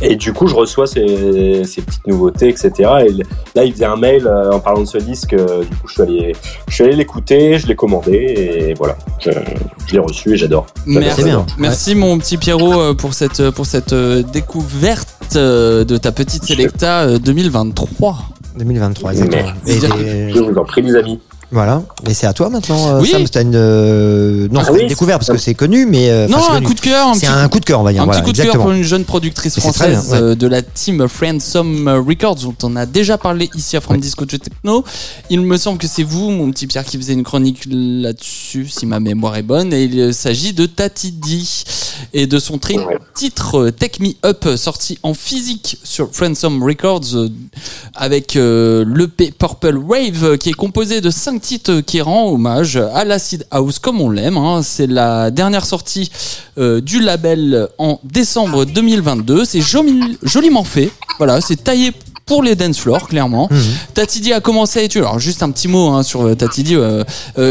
[0.01, 2.71] Et du coup, je reçois ces, ces petites nouveautés, etc.
[3.07, 3.11] Et
[3.55, 5.33] là, il faisait un mail euh, en parlant de ce disque.
[5.33, 6.35] euh, du coup, je suis allé,
[6.67, 9.29] je suis allé l'écouter, je l'ai commandé et voilà, je,
[9.87, 10.65] je l'ai reçu et j'adore.
[10.85, 11.45] Merci, bien.
[11.57, 18.17] merci mon petit Pierrot pour cette pour cette découverte de ta petite Selecta euh, 2023.
[18.57, 19.53] 2023, exactement.
[19.67, 19.79] Et,
[20.31, 21.19] Je vous en prie, les amis.
[21.53, 21.83] Voilà.
[22.09, 23.09] Et c'est à toi maintenant, euh, oui.
[23.09, 23.25] Sam.
[23.35, 26.61] As une, euh, non, ah, une découverte parce que c'est connu, mais euh, non, un
[26.61, 27.13] coup de cœur.
[27.15, 28.01] C'est un coup de cœur, on va dire.
[28.01, 32.37] Un petit coup de cœur pour une jeune productrice française de la team Friendsome Records
[32.37, 34.01] dont on a déjà parlé ici à From ouais.
[34.01, 34.83] Disco Techno.
[35.29, 38.87] Il me semble que c'est vous, mon petit Pierre, qui faisait une chronique là-dessus, si
[38.87, 39.73] ma mémoire est bonne.
[39.73, 41.43] Et il s'agit de Tati D
[42.13, 42.59] et de son
[43.13, 47.29] titre Take Me Up sorti en physique sur Friendsome Records
[47.93, 53.03] avec l'EP Purple Wave qui est composé de 5 titre euh, qui rend hommage à
[53.05, 54.37] l'acid house comme on l'aime.
[54.37, 54.61] Hein.
[54.63, 56.09] C'est la dernière sortie
[56.57, 59.45] euh, du label en décembre 2022.
[59.45, 60.89] C'est joliment fait.
[61.17, 61.91] Voilà, c'est taillé
[62.25, 63.49] pour les dance floors clairement.
[63.51, 63.57] Mmh.
[63.93, 66.77] Tatidi a commencé à étudier, alors juste un petit mot hein, sur euh, Tatidi,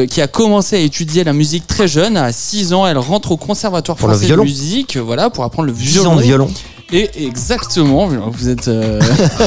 [0.09, 3.37] qui a commencé à étudier la musique très jeune, à 6 ans, elle rentre au
[3.37, 6.19] conservatoire pour français de musique, voilà, pour apprendre le violon.
[6.19, 6.51] 6 violon.
[6.95, 9.01] Et exactement, vous êtes, euh,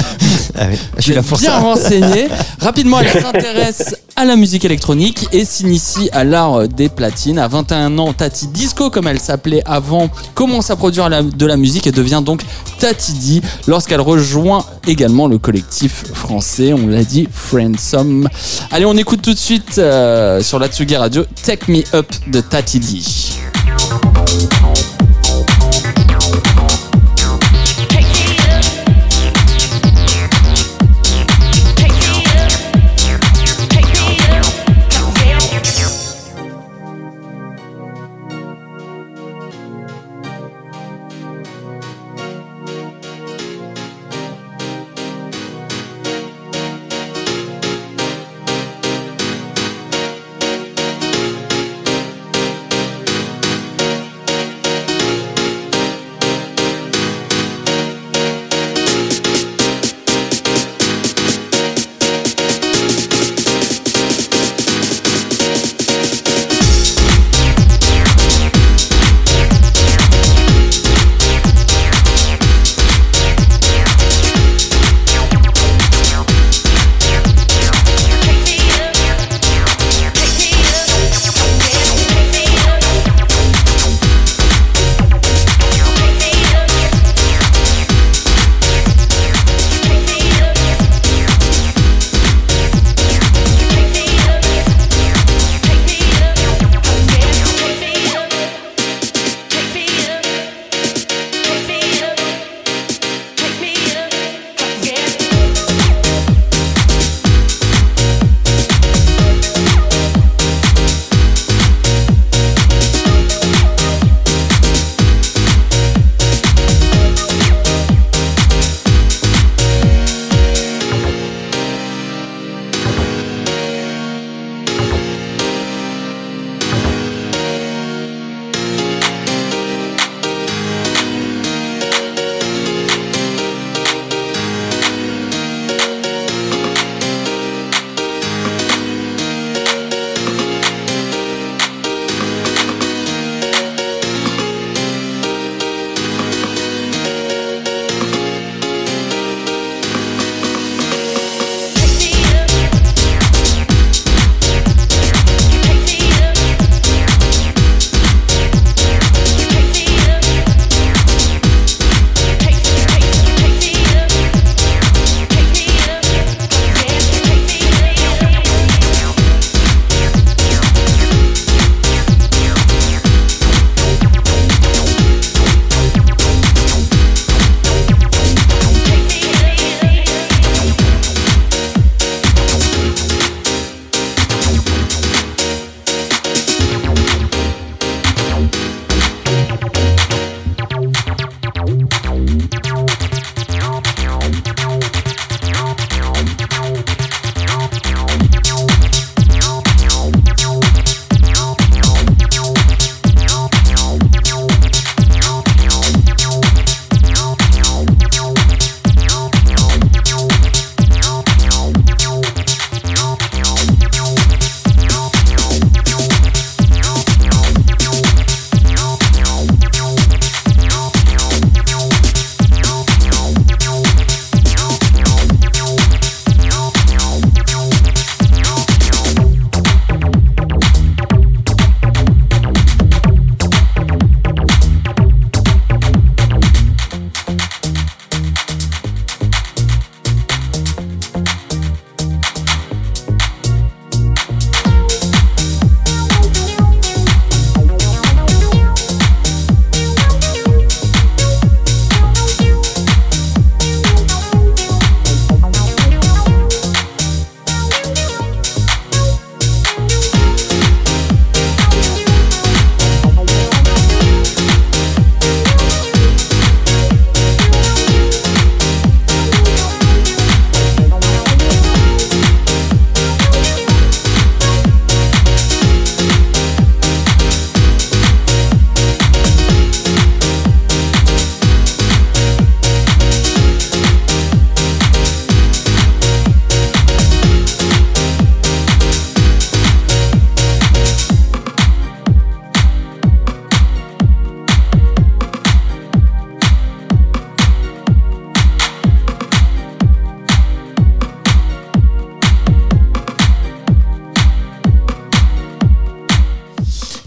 [0.57, 1.59] Ah oui, je suis là pour bien ça.
[1.59, 2.27] renseigné.
[2.59, 7.37] Rapidement, elle s'intéresse à la musique électronique et s'initie à l'art des platines.
[7.37, 11.85] À 21 ans, Tati Disco, comme elle s'appelait avant, commence à produire de la musique
[11.85, 12.41] et devient donc
[12.79, 18.27] Tati D lorsqu'elle rejoint également le collectif français, on l'a dit, Friendsome.
[18.71, 22.41] Allez, on écoute tout de suite euh, sur la Tsugi Radio Take Me Up de
[22.41, 22.87] Tati D.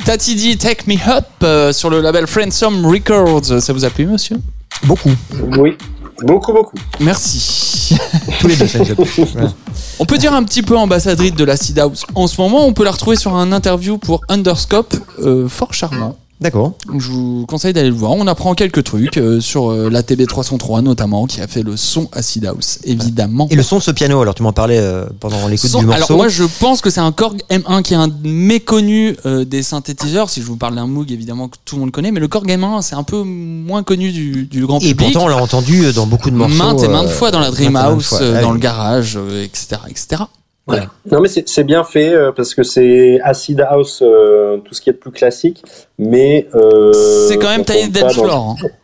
[0.09, 3.61] Tati D, Take Me Up euh, sur le label Friendsome Records.
[3.61, 4.39] Ça vous a plu, monsieur?
[4.85, 5.11] Beaucoup.
[5.59, 5.77] Oui,
[6.23, 6.79] beaucoup, beaucoup.
[6.99, 7.95] Merci.
[8.41, 9.25] Tous les deux, ça nous a plu.
[9.35, 9.53] Voilà.
[9.99, 12.07] On peut dire un petit peu ambassadrice de l'acid house.
[12.15, 16.17] En ce moment, on peut la retrouver sur un interview pour Underscope, euh, fort charmant.
[16.41, 16.75] D'accord.
[16.97, 18.13] Je vous conseille d'aller le voir.
[18.13, 22.09] On apprend quelques trucs euh, sur euh, la TB303 notamment, qui a fait le son
[22.13, 23.49] acid house, évidemment.
[23.51, 25.99] Et le son de ce piano, alors tu m'en parlais euh, pendant l'écoute du alors
[25.99, 26.17] morceau.
[26.17, 30.31] moi je pense que c'est un Korg M1 qui est un méconnu euh, des synthétiseurs.
[30.31, 32.49] Si je vous parle d'un Moog évidemment que tout le monde connaît, mais le Korg
[32.49, 35.13] M1 c'est un peu moins connu du, du grand et public.
[35.13, 36.55] pourtant, on l'a entendu dans beaucoup de morceaux.
[36.55, 39.81] maintes et maintes fois dans la et euh, Ah dans le garage, euh, etc.,
[41.11, 44.91] Non, mais c'est bien fait euh, parce que c'est acid house, euh, tout ce qui
[44.91, 45.63] est de plus classique,
[45.99, 46.93] mais euh,
[47.29, 48.57] c'est quand même taillé dans- floor.
[48.61, 48.69] hein.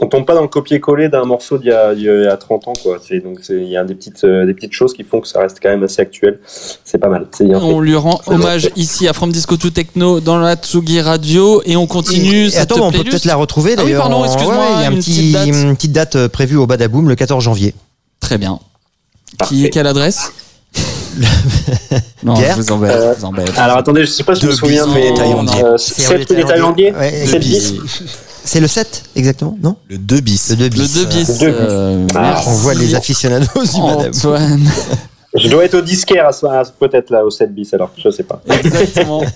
[0.00, 2.98] On tombe pas dans le copier-coller d'un morceau d'il y, y a 30 ans, quoi.
[3.00, 5.28] C'est donc c'est- il y a des petites euh, des petites choses qui font que
[5.28, 6.40] ça reste quand même assez actuel.
[6.84, 7.28] C'est pas mal.
[7.32, 7.44] Fait.
[7.54, 11.76] On lui rend hommage ici à From Disco to Techno dans la Tsugi Radio et
[11.76, 14.02] on continue Et cette attends, on peut peut-être la retrouver Ah oui, d'ailleurs.
[14.08, 15.46] pardon, excuse-moi, ouais, il y a un une petit- petite date.
[15.46, 17.72] une petite date prévue au Badaboom le 14 janvier.
[18.20, 18.58] Très bien.
[19.46, 20.32] Qui, quelle adresse?
[22.22, 22.90] Non, Pierre je vous embête.
[22.90, 23.52] Euh, je vous embête.
[23.58, 25.12] Alors attendez, je sais pas si je me souviens, mais
[25.62, 26.92] euh, C'est sept les Thaïlandais.
[26.92, 27.74] Ouais, sept deux bis.
[28.46, 30.50] C'est le 7 exactement, non Le 2 bis.
[30.50, 30.78] Le 2 bis.
[30.96, 31.28] Le 2 bis.
[31.28, 31.56] Le deux bis.
[31.62, 32.42] euh, Ah.
[32.46, 33.80] On voit les aficionados du.
[33.80, 34.60] Antoine.
[35.34, 36.46] Je dois être au disquaire à ce-
[36.78, 38.42] peut-être là au 7 bis alors je sais pas.
[38.48, 39.22] Exactement.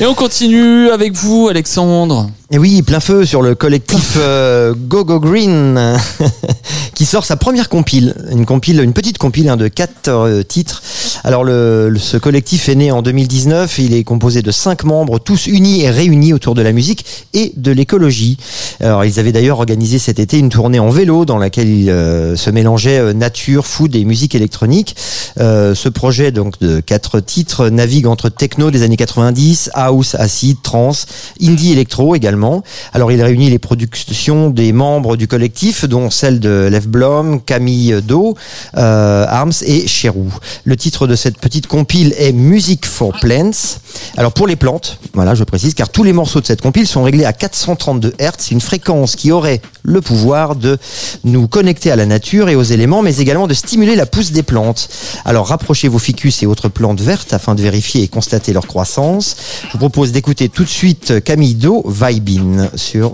[0.00, 2.30] Et on continue avec vous, Alexandre.
[2.52, 5.96] Et oui, plein feu sur le collectif euh, Green
[6.94, 10.82] qui sort sa première compile, une compile, une petite compile hein, de quatre euh, titres.
[11.22, 15.82] Alors ce collectif est né en 2019, il est composé de cinq membres, tous unis
[15.82, 17.04] et réunis autour de la musique
[17.34, 18.36] et de l'écologie.
[18.80, 22.36] Alors ils avaient d'ailleurs organisé cet été une tournée en vélo dans laquelle ils euh,
[22.36, 24.96] se mélangeaient euh, nature, food et musique électronique.
[25.38, 31.06] Ce projet donc de quatre titres navigue entre techno des années 90, house, acid, trance,
[31.42, 32.62] indie électro également.
[32.92, 38.00] Alors il réunit les productions des membres du collectif, dont celle de Lev Blom, Camille
[38.02, 38.36] Do,
[38.76, 40.32] euh, Arms et Cherou.
[40.64, 43.78] Le titre de cette petite compile est Music for Plants.
[44.16, 47.02] Alors pour les plantes, voilà, je précise, car tous les morceaux de cette compile sont
[47.02, 50.78] réglés à 432 Hz, une fréquence qui aurait le pouvoir de
[51.24, 54.42] nous connecter à la nature et aux éléments, mais également de stimuler la pousse des
[54.42, 54.88] plantes.
[55.24, 59.36] Alors rapprochez vos ficus et autres plantes vertes afin de vérifier et constater leur croissance.
[59.66, 63.12] Je vous propose d'écouter tout de suite Camille Do, Vibin sur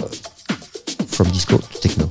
[1.09, 2.09] From Disco to Techno.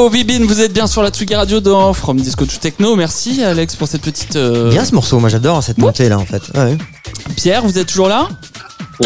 [0.00, 2.96] Camido, Vibin, vous êtes bien sur la Tsugi Radio dans From Disco to Techno.
[2.96, 4.34] Merci Alex pour cette petite.
[4.36, 6.42] euh, Bien ce morceau, moi j'adore cette montée là en fait.
[6.56, 6.78] Ouais.
[7.36, 8.26] Pierre, vous êtes toujours là?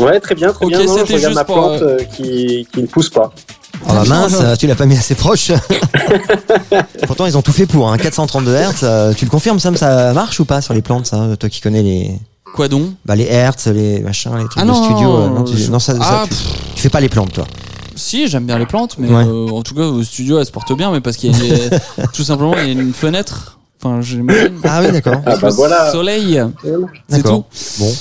[0.01, 0.84] Ouais, très bien, très Ok, bien.
[0.84, 3.32] Non, je regarde juste ma pour, plante euh, qui, qui ne pousse pas.
[3.88, 5.51] Oh bah mince, tu l'as pas mis assez proche.
[7.09, 7.97] Pourtant ils ont tout fait pour, hein.
[7.99, 8.72] 432 Hz.
[8.84, 11.61] euh, tu le confirmes Sam, ça marche ou pas sur les plantes ça Toi qui
[11.61, 12.11] connais les,
[12.55, 12.90] Quoi donc?
[13.05, 15.16] Bah, les Hertz, les machins, les trucs Ah de non, studio.
[15.16, 16.34] euh, non, tu, je- non, ça, ça, Ah, tu,
[16.76, 17.47] tu fais pas les plantes toi.
[18.15, 19.25] Si, j'aime bien les plantes, mais Ouais.
[19.27, 22.07] euh, en tout cas au studio elles se portent bien, mais parce qu'il y a
[22.15, 23.59] tout simplement il y a une fenêtre.
[23.83, 24.53] Enfin, j'imagine.
[24.62, 25.21] Ah oui d'accord.
[25.27, 25.91] Ah bah Le voilà.
[25.91, 26.41] Soleil,
[27.09, 27.45] c'est tout.
[27.81, 27.93] Bon.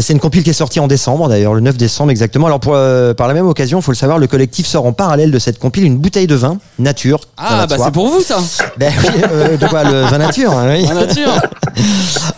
[0.00, 2.46] C'est une compile qui est sortie en décembre, d'ailleurs, le 9 décembre exactement.
[2.46, 4.92] Alors, pour, euh, par la même occasion, il faut le savoir, le collectif sort en
[4.92, 7.20] parallèle de cette compile une bouteille de vin, nature.
[7.36, 8.38] Ah bah c'est pour vous ça.
[8.76, 10.86] Ben oui, euh, de quoi Le vin nature, hein, oui.
[10.86, 11.32] La nature.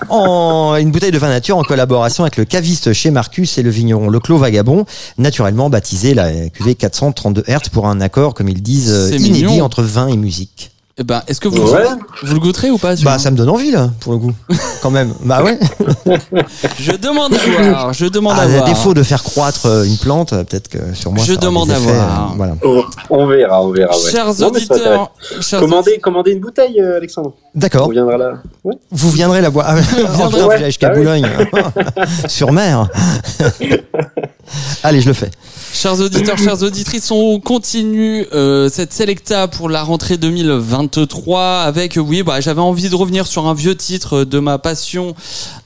[0.09, 3.71] En, une bouteille de vin nature en collaboration avec le caviste chez Marcus et le
[3.71, 4.87] vigneron Le Clos Vagabond,
[5.19, 9.65] naturellement baptisé la cuvée 432 Hz pour un accord, comme ils disent, euh, inédit mignon.
[9.65, 10.71] entre vin et musique.
[10.99, 11.85] Eh ben, est-ce que vous, Ouais.
[12.23, 14.33] vous le goûterez ou pas Bah, ça me donne envie, là, pour le coup.
[14.83, 15.13] Quand même.
[15.25, 15.59] Bah ouais.
[16.81, 17.37] Je demande à
[17.71, 17.93] voir.
[17.93, 18.65] Je demande Ah, à à voir.
[18.65, 21.75] défaut de faire croître euh, une plante, euh, peut-être que sur moi, Je demande des
[21.75, 22.31] à effets, voir.
[22.33, 22.55] euh, voilà.
[22.65, 23.95] On, on verra, on verra.
[23.95, 24.11] Ouais.
[24.11, 25.11] Chers Non, auditeurs,
[25.43, 27.35] chers Commandez, commandez une bouteille, euh, Alexandre.
[27.55, 27.91] On D'accord.
[27.91, 28.33] viendra là.
[28.65, 28.77] Ouais.
[28.91, 29.67] Vous viendrez la boire.
[29.77, 30.95] Ah, jusqu'à Ah.
[30.95, 31.29] Boulogne.
[32.27, 32.89] Sur mer.
[34.83, 35.31] Allez, je le fais.
[35.79, 42.01] Chers auditeurs, chères auditrices, on continue euh, cette Selecta pour la rentrée 2023 avec, euh,
[42.01, 45.15] oui, bah, j'avais envie de revenir sur un vieux titre de ma passion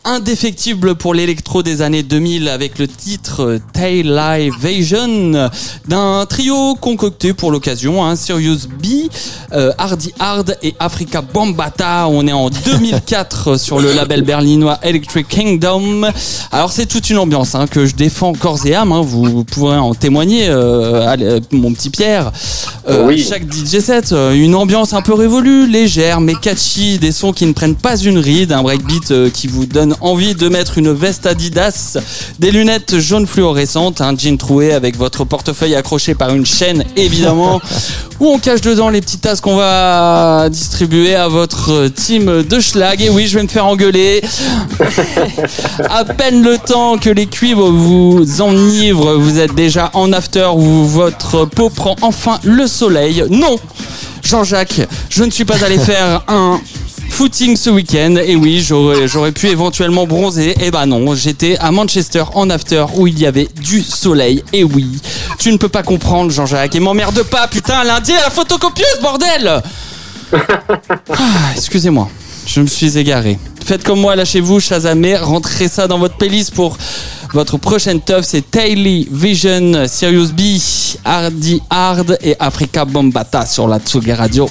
[0.05, 5.49] indéfectible pour l'électro des années 2000 avec le titre euh, Tail Live Vision
[5.87, 9.09] d'un trio concocté pour l'occasion, hein, Sirius B,
[9.79, 12.09] Hardy Hard et Africa Bombata.
[12.09, 16.03] On est en 2004 sur le label berlinois Electric Kingdom.
[16.51, 18.91] Alors c'est toute une ambiance hein, que je défends corps et âme.
[18.91, 19.03] hein.
[19.03, 22.33] Vous pourrez en témoigner, euh, euh, mon petit Pierre.
[22.89, 23.25] Euh, Oui.
[23.29, 27.53] Chaque DJ set, une ambiance un peu révolue, légère mais catchy, des sons qui ne
[27.53, 31.99] prennent pas une ride, un breakbeat qui vous donne envie de mettre une veste Adidas,
[32.39, 37.61] des lunettes jaunes fluorescentes, un jean troué avec votre portefeuille accroché par une chaîne évidemment,
[38.21, 43.03] où on cache dedans les petites tasses qu'on va distribuer à votre team de schlag.
[43.03, 44.23] Et oui, je vais me faire engueuler.
[45.91, 50.85] à peine le temps que les cuivres vous enivrent, vous êtes déjà en after où
[50.87, 53.25] votre peau prend enfin le soleil.
[53.31, 53.59] Non,
[54.23, 56.61] Jean-Jacques, je ne suis pas allé faire un
[57.11, 58.17] footing ce week-end.
[58.25, 60.55] Et oui, j'aurais, pu éventuellement bronzer.
[60.63, 64.43] Et bah non, j'étais à Manchester en after où il y avait du soleil.
[64.53, 65.01] Et oui,
[65.39, 66.75] tu ne peux pas comprendre, Jean-Jacques.
[66.75, 69.63] Et m'emmerde pas, putain, lundi à la photocopieuse, bordel
[70.33, 72.09] ah, Excusez-moi.
[72.53, 73.39] Je me suis égaré.
[73.65, 76.77] Faites comme moi, lâchez-vous, Shazamé, rentrez ça dans votre playlist pour
[77.33, 78.25] votre prochaine teuf.
[78.25, 80.41] C'est Taily Vision, Sirius B,
[81.05, 84.49] Hardy Hard et Africa Bombata sur la Tsugi Radio.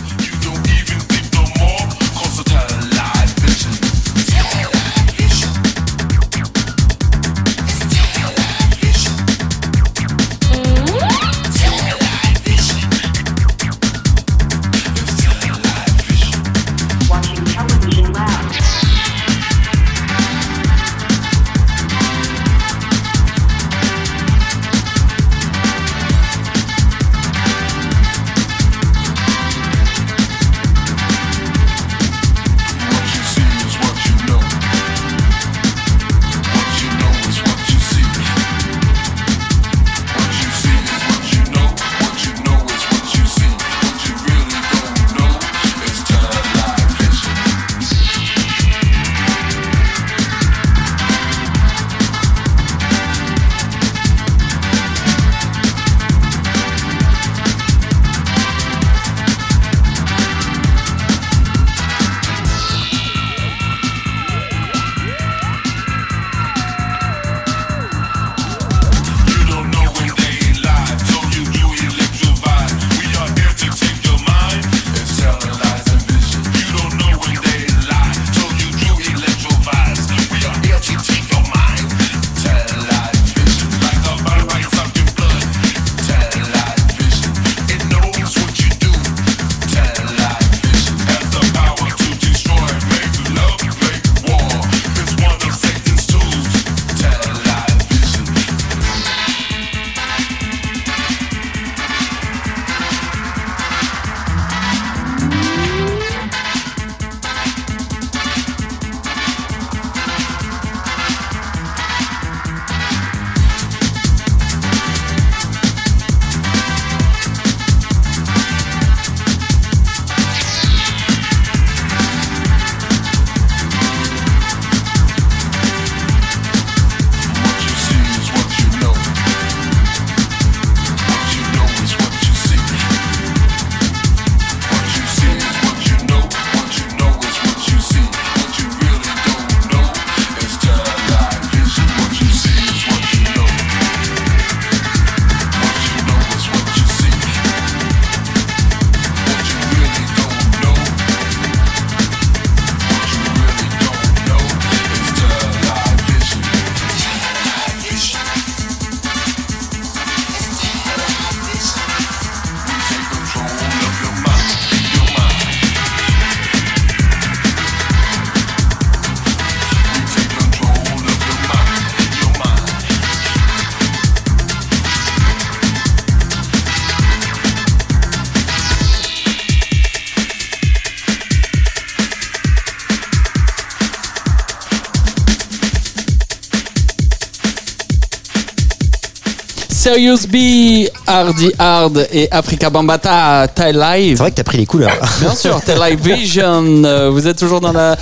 [189.99, 194.15] Serious B, Hardy Hard et Africa Bambata, Thai Live.
[194.15, 194.95] C'est vrai que t'as pris les couleurs.
[195.19, 196.63] Bien sûr, Thai Live Vision.
[196.85, 197.97] Euh, Vous êtes toujours dans la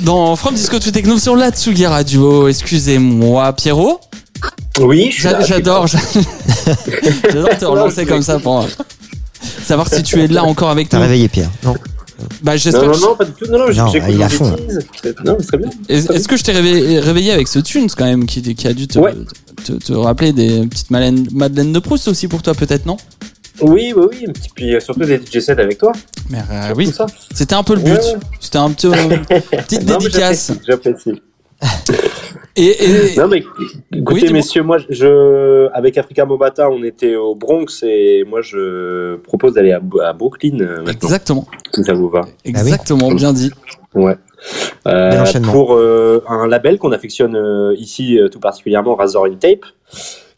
[0.00, 2.48] dans From Disco to Techno sur la Tsugi Radio.
[2.48, 4.00] Excusez-moi, Pierrot.
[4.80, 5.98] Oui, je suis J'a- là, J'adore, j'a-
[7.32, 8.66] j'adore te relancer comme ça pour
[9.64, 11.04] savoir si tu es là encore avec T'as nous.
[11.04, 11.50] réveillé Pierre.
[11.62, 11.76] Non.
[12.42, 12.84] Bah Non, j'espère.
[12.84, 13.44] non, que- non, pas du tout.
[13.46, 14.44] Non, non, Non, j'écoute il fond.
[14.50, 15.70] Non, mais c'est très bien.
[15.88, 18.88] Est-ce que je t'ai réveillé, réveillé avec ce tunes quand même qui, qui a dû
[18.88, 19.14] te, Ouais.
[19.64, 22.96] te, te rappeler des petites Madeleine, Madeleine de Proust aussi pour toi peut-être non?
[23.60, 24.24] Oui, oui, oui.
[24.32, 25.92] petit- Puis surtout des DJ sets avec toi.
[26.30, 26.90] Mais euh, oui,
[27.34, 27.90] c'était un peu le but.
[27.92, 28.14] Ouais, ouais.
[28.40, 28.92] C'était un petit euh,
[29.52, 30.52] petite Non, dédicace.
[30.66, 31.22] J'apprécie.
[32.56, 33.42] Et, et- Non, mais
[33.96, 39.54] écoutez, messieurs, moi, je, avec Africa Mobata, on était au Bronx et moi, je propose
[39.54, 42.22] d'aller à, à Brooklyn euh, maintenant, exactement, si ça vous va.
[42.44, 43.50] exactement, bien dit.
[43.94, 44.16] Ouais.
[44.86, 49.64] Euh, pour euh, un label qu'on affectionne euh, ici euh, tout particulièrement, Razor in Tape,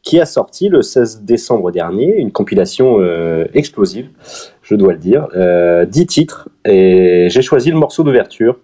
[0.02, 4.08] qui a sorti le 16 décembre dernier une compilation euh, explosive,
[4.64, 8.56] je dois le dire, euh, 10 titres, et j'ai choisi le morceau d'ouverture,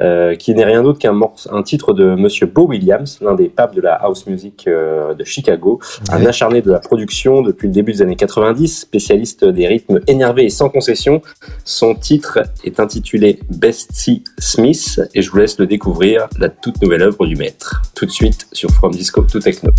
[0.00, 1.18] euh, qui n'est rien d'autre qu'un
[1.50, 5.24] un titre de Monsieur Bo Williams, l'un des papes de la house music euh, de
[5.24, 5.78] Chicago,
[6.10, 10.46] un acharné de la production depuis le début des années 90, spécialiste des rythmes énervés
[10.46, 11.20] et sans concession.
[11.64, 17.02] Son titre est intitulé Bestie Smith et je vous laisse le découvrir, la toute nouvelle
[17.02, 17.82] œuvre du maître.
[17.94, 19.70] Tout de suite sur From Disco to Techno.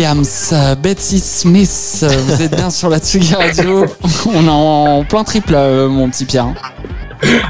[0.00, 3.84] Williams, Betsy Smith, vous êtes bien sur la Tsugi Radio.
[4.34, 6.46] On est en plein triple, euh, mon petit Pierre.
[6.46, 6.54] hein.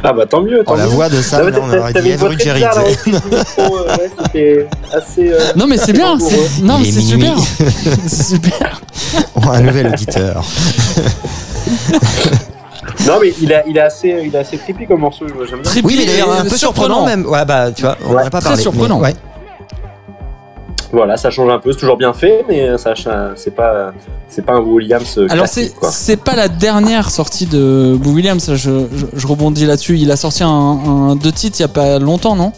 [0.03, 0.64] Ah bah tant mieux.
[0.64, 0.90] Tant Oh, la mieux.
[0.90, 5.30] voix de Sam, Non, mais là, on aurait dit micro, euh, ouais, C'était assez.
[5.32, 6.18] euh, Non, mais c'est bien,
[6.62, 7.34] non, mais c'est super.
[8.09, 8.80] c'est super.
[9.36, 10.42] Oh, un nouvel auditeur.
[13.07, 15.24] Non mais il est, il est assez, il est assez creepy comme morceau.
[15.48, 15.70] J'aime bien.
[15.70, 17.26] Trippy Oui, mais il est et un peu surprenant même.
[17.26, 18.62] Ouais, bah, tu vois, on Ouais, n'a pas très parlé.
[18.62, 18.98] surprenant.
[18.98, 19.14] mais ouais.
[20.93, 21.72] Voilà, ça change un peu.
[21.72, 22.95] C'est toujours bien fait, mais ça,
[23.36, 23.93] c'est pas,
[24.28, 25.18] c'est pas un Williams.
[25.18, 28.57] euh, Alors c'est c'est pas la dernière sortie de Boo Williams, je,
[28.93, 29.99] je, je rebondis là-dessus.
[29.99, 32.53] Il a sorti un, un deux titres il y a pas longtemps, non?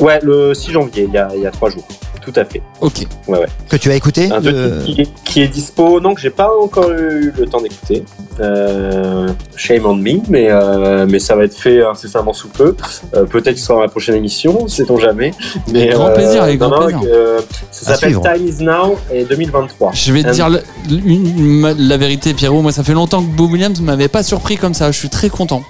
[0.00, 1.84] Ouais, le 6 janvier, il y a, il y a 3 jours.
[2.22, 2.62] Tout à fait.
[2.80, 3.06] Ok.
[3.26, 3.46] Ouais, ouais.
[3.68, 6.30] Que tu as écouté Un deux titres qui, est, qui est dispo, non, que j'ai
[6.30, 8.04] pas encore eu le temps d'écouter.
[8.40, 12.76] Euh, shame on me, mais, euh, mais ça va être fait incessamment sous peu.
[13.14, 15.32] Euh, Peut-être que ce sera dans la prochaine émission, sait-on jamais.
[15.72, 17.08] Mais, Grand euh, plaisir, avec non, grand non, plaisir.
[17.12, 18.18] euh, ça s'appelle.
[18.20, 19.90] Time is Now et 2023.
[19.94, 22.62] Je vais te Euh, dire le- une- la vérité, Pierrot.
[22.62, 24.90] Moi, ça fait longtemps que Boo Williams m'avait pas surpris comme ça.
[24.92, 25.62] Je suis très content.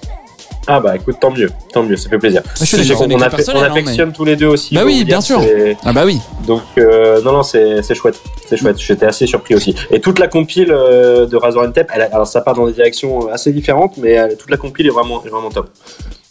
[0.69, 2.41] Ah bah écoute, tant mieux, tant mieux, ça fait plaisir.
[2.61, 2.77] je suis
[3.27, 4.75] affe- personnel, on hein, affectionne tous les deux aussi.
[4.75, 5.41] Bah oui, bien sûr.
[5.85, 6.21] Ah bah oui.
[6.47, 8.79] Donc euh, non non c'est c'est chouette, c'est chouette.
[8.79, 9.75] J'étais assez surpris aussi.
[9.91, 12.67] Et toute la compile euh, de Razor and Tape, elle, a- alors ça part dans
[12.67, 15.69] des directions assez différentes, mais euh, toute la compile est vraiment est vraiment top.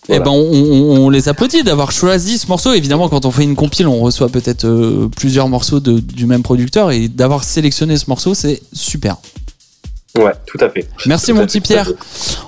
[0.09, 0.23] Eh Voilà.
[0.25, 2.73] ben, on, on- on les applaudit d'avoir choisi ce morceau.
[2.73, 6.41] Évidemment, quand on fait une compile, on reçoit peut-être euh, plusieurs morceaux de- du même
[6.41, 9.17] producteur et d'avoir sélectionné ce morceau, c'est super.
[10.17, 10.87] Ouais, tout à fait.
[11.05, 11.89] Merci Tout mon petit Pierre.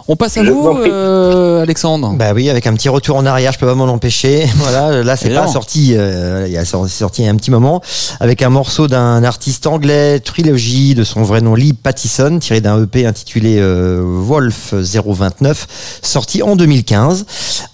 [0.10, 2.14] On passe à Je vous, euh, Alexandre.
[2.14, 4.46] Bah oui, avec un petit retour en arrière, je peux pas m'en empêcher.
[4.58, 5.52] Voilà, là c'est pas Évidemment.
[5.52, 7.82] sorti, euh, il y a sorti il y a un petit moment,
[8.20, 12.82] avec un morceau d'un artiste anglais, Trilogy, de son vrai nom Lee Pattison, tiré d'un
[12.84, 17.26] EP intitulé euh, Wolf 029, sorti en 2015.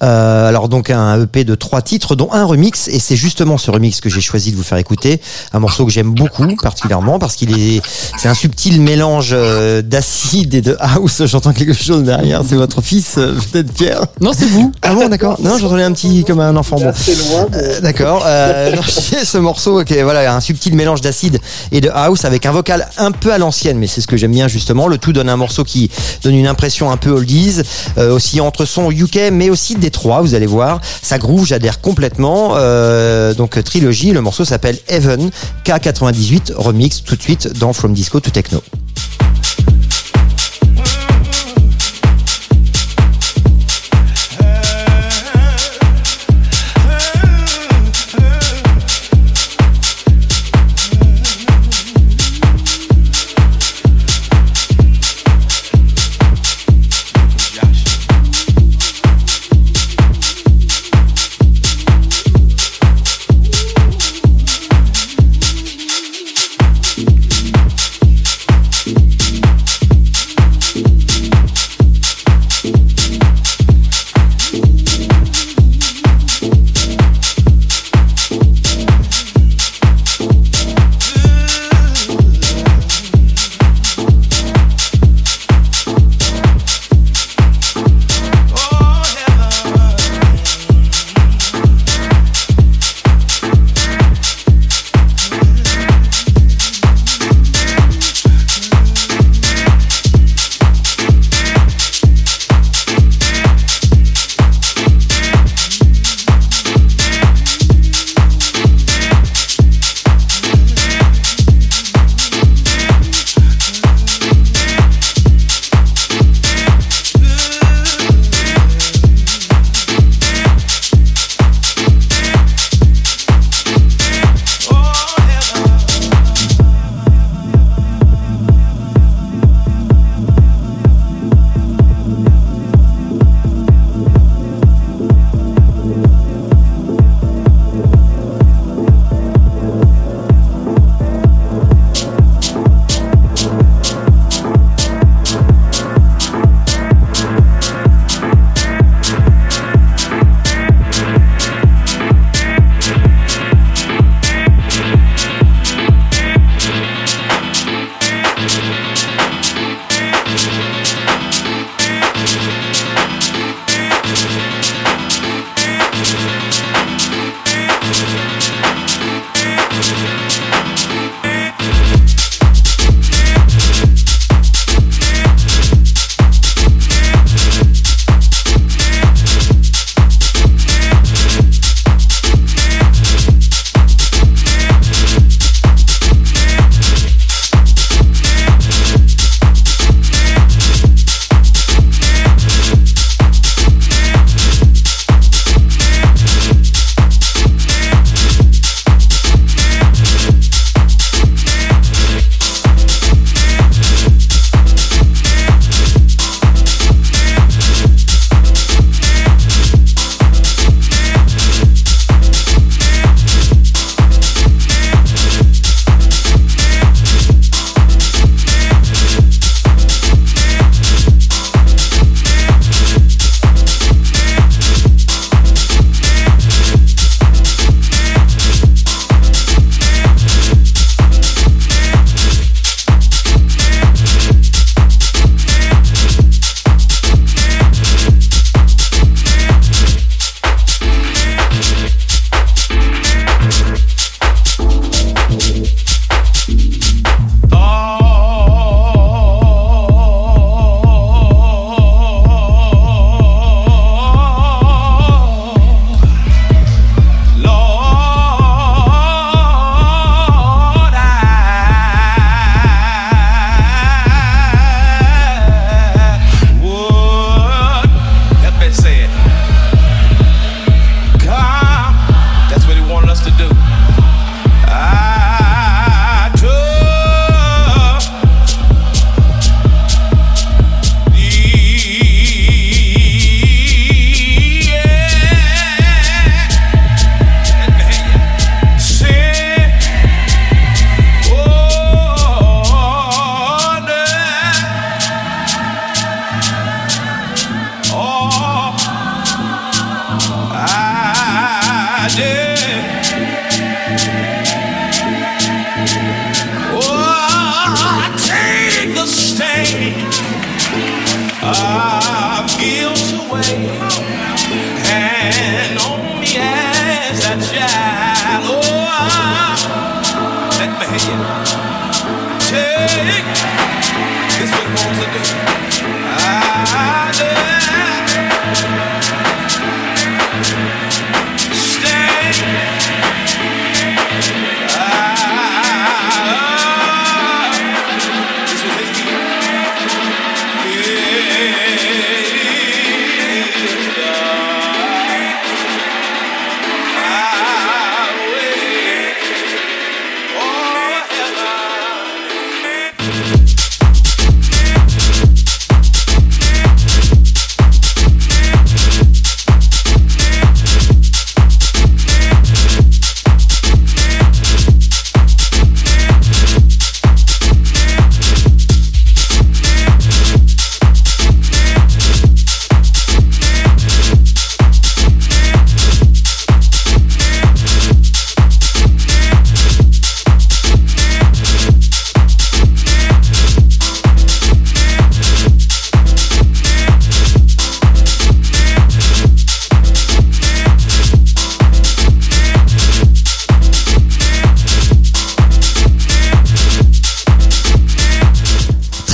[0.03, 3.71] Euh, alors donc un EP de trois titres, dont un remix, et c'est justement ce
[3.71, 5.19] remix que j'ai choisi de vous faire écouter,
[5.53, 7.81] un morceau que j'aime beaucoup particulièrement parce qu'il est,
[8.17, 11.23] c'est un subtil mélange euh, d'acide et de house.
[11.25, 14.01] J'entends quelque chose derrière, c'est votre fils euh, peut-être Pierre.
[14.21, 14.71] Non, c'est vous.
[14.81, 15.39] Ah bon, d'accord.
[15.41, 16.77] Non, j'entendais un petit comme un enfant.
[16.77, 16.93] Bon.
[17.53, 18.23] Euh, D'accord.
[18.25, 18.75] Euh,
[19.23, 21.39] ce morceau, ok, voilà, un subtil mélange d'acide
[21.71, 24.31] et de house avec un vocal un peu à l'ancienne, mais c'est ce que j'aime
[24.31, 24.87] bien justement.
[24.87, 25.89] Le tout donne un morceau qui
[26.23, 27.61] donne une impression un peu oldies,
[27.97, 30.21] euh, aussi entre son UK, mais aussi Détroit.
[30.21, 32.53] Vous allez voir, ça groove, j'adhère complètement.
[32.55, 35.29] Euh, donc trilogie, le morceau s'appelle Heaven
[35.65, 38.61] K98 remix tout de suite dans From Disco to Techno.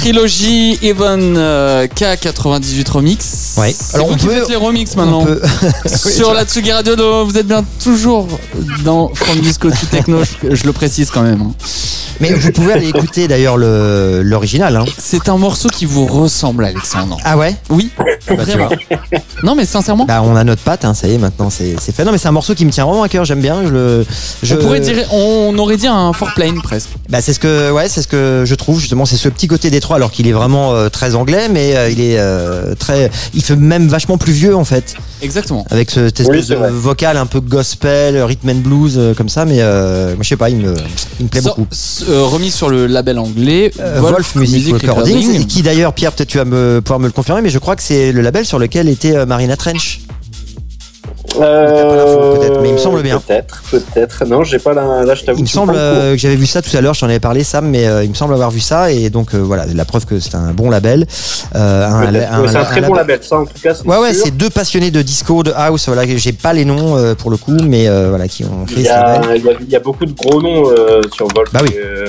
[0.10, 3.56] Trilogy Even euh, K98 Remix.
[3.57, 3.73] Ouais.
[3.76, 5.26] C'est Alors, vous on qui peut- faites les remix On maintenant.
[5.88, 8.27] Sur la Tsugi Radio, donc, vous êtes bien toujours
[8.84, 11.41] dans From Disco to Techno, je, je le précise quand même.
[11.41, 11.52] hein.
[12.21, 14.75] Mais vous pouvez aller écouter d'ailleurs le- l'original.
[14.77, 14.85] Hein.
[14.97, 17.17] C'est un morceau qui vous ressemble, Alexandre.
[17.23, 17.55] Ah ouais?
[17.69, 18.67] Oui, Bah, tu vraiment.
[18.67, 19.19] vois.
[19.43, 21.93] Non, mais sincèrement, Bah, on a notre patte, hein, ça y est, maintenant c'est c'est
[21.93, 22.05] fait.
[22.05, 23.63] Non, mais c'est un morceau qui me tient vraiment à cœur, j'aime bien.
[23.65, 24.05] Je, le-
[24.43, 24.55] je...
[24.55, 26.89] on pourrait dire, on aurait dit un foreplane presque.
[27.09, 29.05] Bah, c'est ce que, ouais, c'est ce que je trouve justement.
[29.05, 31.99] C'est ce petit côté Détroit, alors qu'il est vraiment euh, très anglais, mais euh, il
[32.01, 35.65] est euh, très, il fait même vachement plus vieux en fait, Exactement.
[35.69, 36.69] avec ce- cette espèce de vrai.
[36.71, 39.45] vocal un peu gospel, rhythm and blues euh, comme ça.
[39.45, 40.73] Mais euh, moi, je sais pas, il me,
[41.19, 41.65] il me plaît beaucoup.
[42.09, 46.37] euh, remis sur le label anglais Euh, Wolf, Music, Recordings, qui d'ailleurs, Pierre, peut-être tu
[46.37, 48.89] vas me pouvoir me le confirmer, mais je crois que c'est le label sur lequel
[48.89, 50.01] était euh, Marina Trench.
[51.39, 53.19] Euh, peut-être, mais il me semble bien.
[53.19, 54.26] Peut-être, peut-être.
[54.26, 55.03] Non, j'ai pas la.
[55.03, 55.39] Là, je t'avoue.
[55.39, 57.68] Il me semble euh, que j'avais vu ça tout à l'heure, j'en avais parlé Sam,
[57.69, 60.35] mais euh, il me semble avoir vu ça et donc voilà, la preuve que c'est
[60.35, 61.06] un bon label.
[61.53, 62.31] Un- Peut-être.
[62.34, 63.73] un- Ouais, C'est un très bon label, ça en tout cas.
[63.85, 67.31] Ouais ouais, c'est deux passionnés de disco, de house, voilà, j'ai pas les noms pour
[67.31, 69.30] le coup, mais voilà, qui ont fait Il y, ce label.
[69.30, 70.65] a, il, y a, il y a beaucoup de gros noms
[71.14, 71.49] sur Wolf.
[71.53, 71.69] Bah oui.
[71.77, 72.06] euh,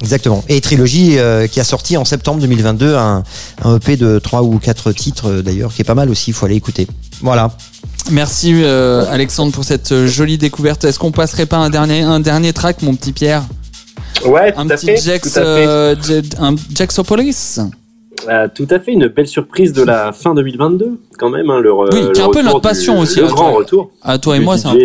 [0.00, 0.42] Exactement.
[0.48, 1.18] Et Trilogy
[1.50, 3.22] qui a sorti en septembre 2022 un,
[3.64, 6.46] un EP de trois ou quatre titres d'ailleurs, qui est pas mal aussi, il faut
[6.46, 6.86] aller écouter.
[7.20, 7.50] Voilà.
[8.10, 10.84] Merci euh, Alexandre pour cette euh, jolie découverte.
[10.84, 13.42] Est-ce qu'on passerait pas un dernier, un dernier track, mon petit Pierre
[14.24, 14.96] Ouais, tout Un à petit fait.
[14.96, 15.66] Jax, tout, à fait.
[15.66, 17.60] euh, J- un Jaxopolis
[18.28, 21.50] Euh, tout à fait, une belle surprise de la fin 2022, quand même.
[21.50, 23.58] Hein, le, Oui, qui est un peu notre passion du- aussi, Le grand toi.
[23.58, 23.90] retour.
[24.02, 24.76] À toi et moi, c'est un.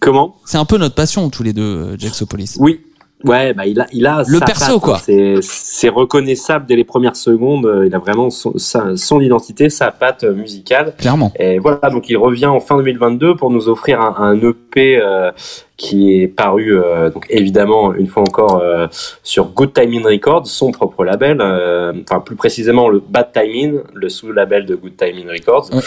[0.00, 0.36] Comment?
[0.46, 2.56] C'est un peu notre passion tous les deux, Jaxopolis.
[2.58, 2.80] Oui.
[3.24, 4.98] Ouais, bah il a, il a Le sa perso, patte, quoi.
[4.98, 7.66] C'est, c'est reconnaissable dès les premières secondes.
[7.66, 10.94] euh, Il a vraiment son, sa- son identité, sa patte euh, musicale.
[10.98, 11.32] Clairement.
[11.38, 15.30] Et voilà, donc il revient en fin 2022 pour nous offrir un, un EP euh,
[15.76, 18.86] qui est paru, euh, donc évidemment une fois encore euh,
[19.24, 24.08] sur Good Timing Records, son propre label, euh, enfin plus précisément le Bad Timing, le
[24.08, 25.70] sous-label de Good Timing Records.
[25.72, 25.80] Ouais.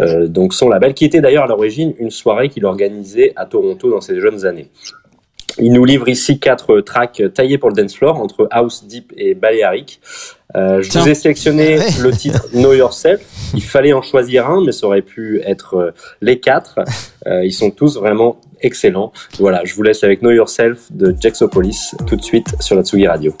[0.00, 3.90] Euh, donc son label qui était d'ailleurs à l'origine une soirée qu'il organisait à Toronto
[3.90, 4.68] dans ses jeunes années.
[5.58, 9.34] Il nous livre ici quatre tracks taillés pour le dance floor entre house, deep et
[9.34, 10.00] balearic.
[10.54, 11.02] Euh, je Tiens.
[11.02, 11.86] vous ai sélectionné Ouais.
[12.02, 13.20] le titre Know Yourself.
[13.54, 16.78] Il fallait en choisir un, mais ça aurait pu être euh, les quatre.
[17.26, 19.12] Euh, ils sont tous vraiment excellents.
[19.38, 23.06] Voilà, je vous laisse avec Know Yourself de Jaxopolis tout de suite sur la Tsugi
[23.06, 23.34] Radio.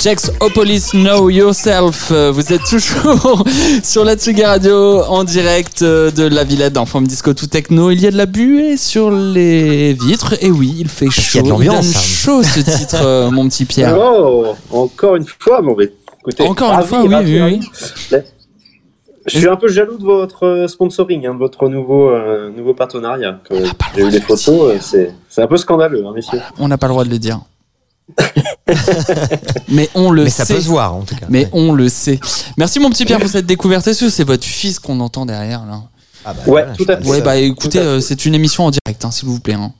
[0.00, 2.10] Checks Opolis Know Yourself.
[2.10, 3.44] Euh, Vous êtes toujours
[3.82, 7.90] sur la Tsugi Radio en direct euh, de la Villette dans Forme Disco tout techno.
[7.90, 10.42] Il y a de la buée sur les vitres.
[10.42, 11.20] Et oui, il fait chaud.
[11.20, 12.02] qu'il y a de l'ambiance, donne hein.
[12.02, 13.94] chaud ce titre, euh, mon petit Pierre.
[14.00, 17.60] Oh, encore une fois, mais écoutez, Encore une fois, oui, oui,
[18.10, 18.18] oui.
[19.26, 23.38] Je suis un peu jaloux de votre sponsoring, hein, de votre nouveau, euh, nouveau partenariat.
[23.94, 26.40] J'ai eu les photos, c'est un peu scandaleux, hein, messieurs.
[26.58, 27.40] On n'a pas le droit de le dire.
[29.68, 30.54] Mais on le Mais ça sait.
[30.54, 31.26] peut se voir en tout cas.
[31.28, 32.18] Mais on le sait.
[32.56, 33.86] Merci mon petit Pierre pour cette découverte.
[33.86, 35.82] Est-ce que c'est votre fils qu'on entend derrière là?
[36.24, 37.06] Ah bah, Ouais, voilà, tout à fait.
[37.08, 39.54] Ouais bah écoutez, euh, c'est une émission en direct, hein, s'il vous plaît.
[39.54, 39.72] hein.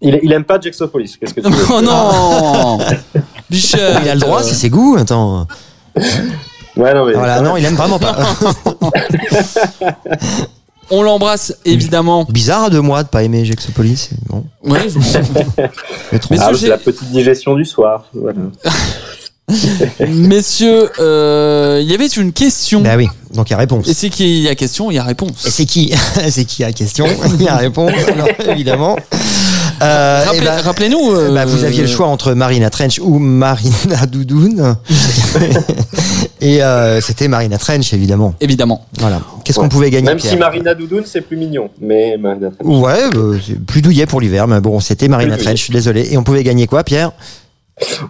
[0.00, 2.78] Il, il aime pas Jacksopolis, qu'est-ce que tu veux Oh non
[3.50, 4.96] Bichette Il a le droit, c'est ses goûts.
[4.98, 5.46] Attends.
[6.76, 7.12] Ouais, non, mais.
[7.14, 8.16] Voilà, non, il aime vraiment pas.
[10.90, 12.26] On l'embrasse évidemment.
[12.28, 14.10] Bizarre de moi de pas aimer Jexopolis.
[14.28, 14.98] Bon, Ouais, je-
[16.30, 18.06] mais Ah, la petite digestion du soir.
[18.14, 18.38] Voilà.
[20.08, 22.80] Messieurs, euh, il y avait une question.
[22.80, 23.86] Bah oui, donc il y a réponse.
[23.88, 25.34] Et c'est qu'il y a question, il y a Et réponse.
[25.36, 25.92] c'est qui
[26.30, 27.06] C'est qui la question
[27.38, 27.92] Il y a réponse,
[28.48, 28.96] évidemment.
[29.82, 31.10] Euh, eh Rappelez- ben, Rappelez-nous.
[31.12, 34.76] euh, bah, vous aviez le choix entre Marina Trench ou Marina Doudoune.
[36.40, 38.34] Et euh, c'était Marina Trench, évidemment.
[38.40, 38.86] Évidemment.
[38.98, 39.20] Voilà.
[39.44, 41.70] Qu'est-ce qu'on pouvait gagner Même si Marina Doudoune, c'est plus mignon.
[41.80, 42.82] Mais Marina Trench.
[42.82, 45.72] Ouais, bah, c'est plus douillet pour l'hiver, mais bon, c'était Marina Plus Trench, je suis
[45.72, 46.08] désolé.
[46.12, 47.12] Et on pouvait gagner quoi, Pierre?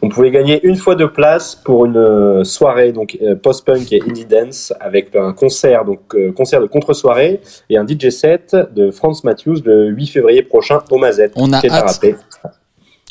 [0.03, 4.03] On pouvait gagner une fois de place pour une euh, soirée donc euh, post-punk et
[4.07, 8.91] indie dance avec un concert donc euh, concert de contre-soirée et un DJ set de
[8.91, 11.33] Franz Matthews le 8 février prochain au Mazette.
[11.37, 12.05] On a qui est à hâte.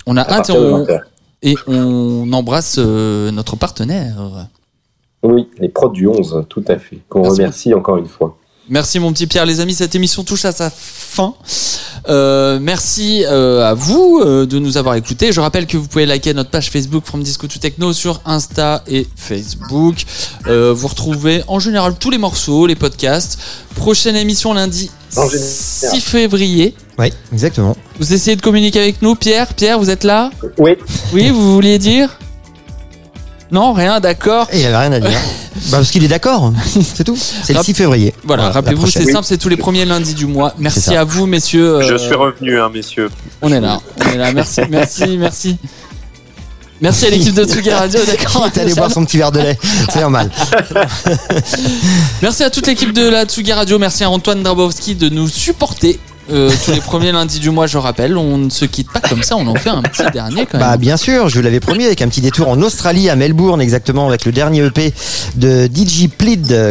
[0.06, 1.02] On a hâte et on, 20h.
[1.42, 4.48] et on embrasse euh, notre partenaire.
[5.24, 7.00] Oui, les prods du 11, tout à fait.
[7.10, 8.38] Qu'on Merci remercie encore une fois.
[8.70, 11.34] Merci mon petit Pierre, les amis, cette émission touche à sa fin.
[12.08, 15.34] Euh, merci euh, à vous euh, de nous avoir écoutés.
[15.34, 18.82] Je rappelle que vous pouvez liker notre page Facebook From Disco to Techno sur Insta
[18.88, 19.96] et Facebook.
[20.48, 23.38] Euh, vous retrouvez en général tous les morceaux, les podcasts.
[23.76, 25.50] Prochaine émission lundi En général.
[25.50, 26.74] 6 février.
[26.98, 27.76] Oui, exactement.
[28.00, 29.54] Vous essayez de communiquer avec nous, Pierre.
[29.54, 30.32] Pierre, vous êtes là?
[30.58, 30.78] Oui,
[31.12, 32.18] Oui, vous vouliez dire?
[33.54, 34.48] Non, rien, d'accord.
[34.52, 35.12] Et il avait rien à dire.
[35.70, 36.52] bah, parce qu'il est d'accord,
[36.96, 37.16] c'est tout.
[37.16, 38.14] C'est le Rap- 6 février.
[38.24, 40.56] Voilà, rappelez-vous, c'est simple, c'est tous les premiers lundis du mois.
[40.58, 41.82] Merci à vous, messieurs.
[41.84, 43.12] Je euh, suis revenu, hein, messieurs.
[43.44, 44.34] On est là, on est là.
[44.34, 45.58] Merci, merci, merci.
[46.82, 48.50] Merci à l'équipe de Tsugi Radio, d'accord.
[48.56, 49.58] Allé boire son petit verre de lait.
[49.90, 50.32] C'est normal.
[52.22, 53.80] Merci à toute l'équipe de la Tsugi Radio.
[53.80, 56.00] Merci à Antoine Drabowski de nous supporter.
[56.34, 59.24] Euh, tous les premiers lundis du mois, je rappelle, on ne se quitte pas comme
[59.24, 60.68] ça, on en fait un petit dernier quand même.
[60.68, 64.08] Bah bien sûr, je l'avais promis avec un petit détour en Australie, à Melbourne exactement,
[64.08, 64.94] avec le dernier EP
[65.36, 66.08] de DJ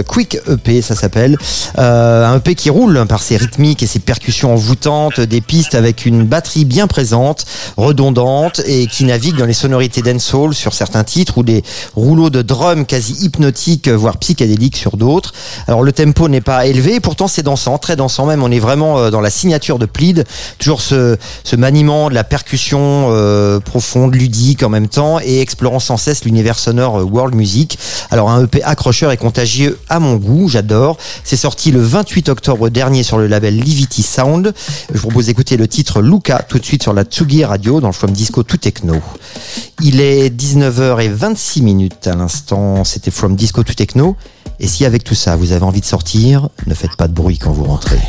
[0.07, 1.39] Quick EP ça s'appelle.
[1.79, 6.07] Euh, un EP qui roule par ses rythmiques et ses percussions envoûtantes, des pistes avec
[6.07, 7.45] une batterie bien présente,
[7.77, 11.63] redondante et qui navigue dans les sonorités dancehall sur certains titres ou des
[11.95, 15.33] rouleaux de drum quasi hypnotiques, voire psychédéliques sur d'autres.
[15.69, 18.43] Alors le tempo n'est pas élevé, pourtant c'est dansant, très dansant même.
[18.43, 20.25] On est vraiment euh, dans la signature de Plead,
[20.59, 25.79] toujours ce, ce maniement de la percussion euh, profonde, ludique en même temps et explorant
[25.79, 27.79] sans cesse l'univers sonore euh, world music.
[28.11, 30.97] Alors un EP accrocheur et contagieux à mon goût, j'adore.
[31.23, 34.55] C'est sorti le 28 octobre dernier sur le label Livity Sound.
[34.93, 37.89] Je vous propose d'écouter le titre Luca tout de suite sur la Tsugi Radio dans
[37.89, 38.97] le From Disco to Techno.
[39.83, 44.17] Il est 19h26 minutes à l'instant, c'était From Disco to Techno.
[44.61, 47.37] Et si avec tout ça vous avez envie de sortir, ne faites pas de bruit
[47.37, 48.01] quand vous rentrez.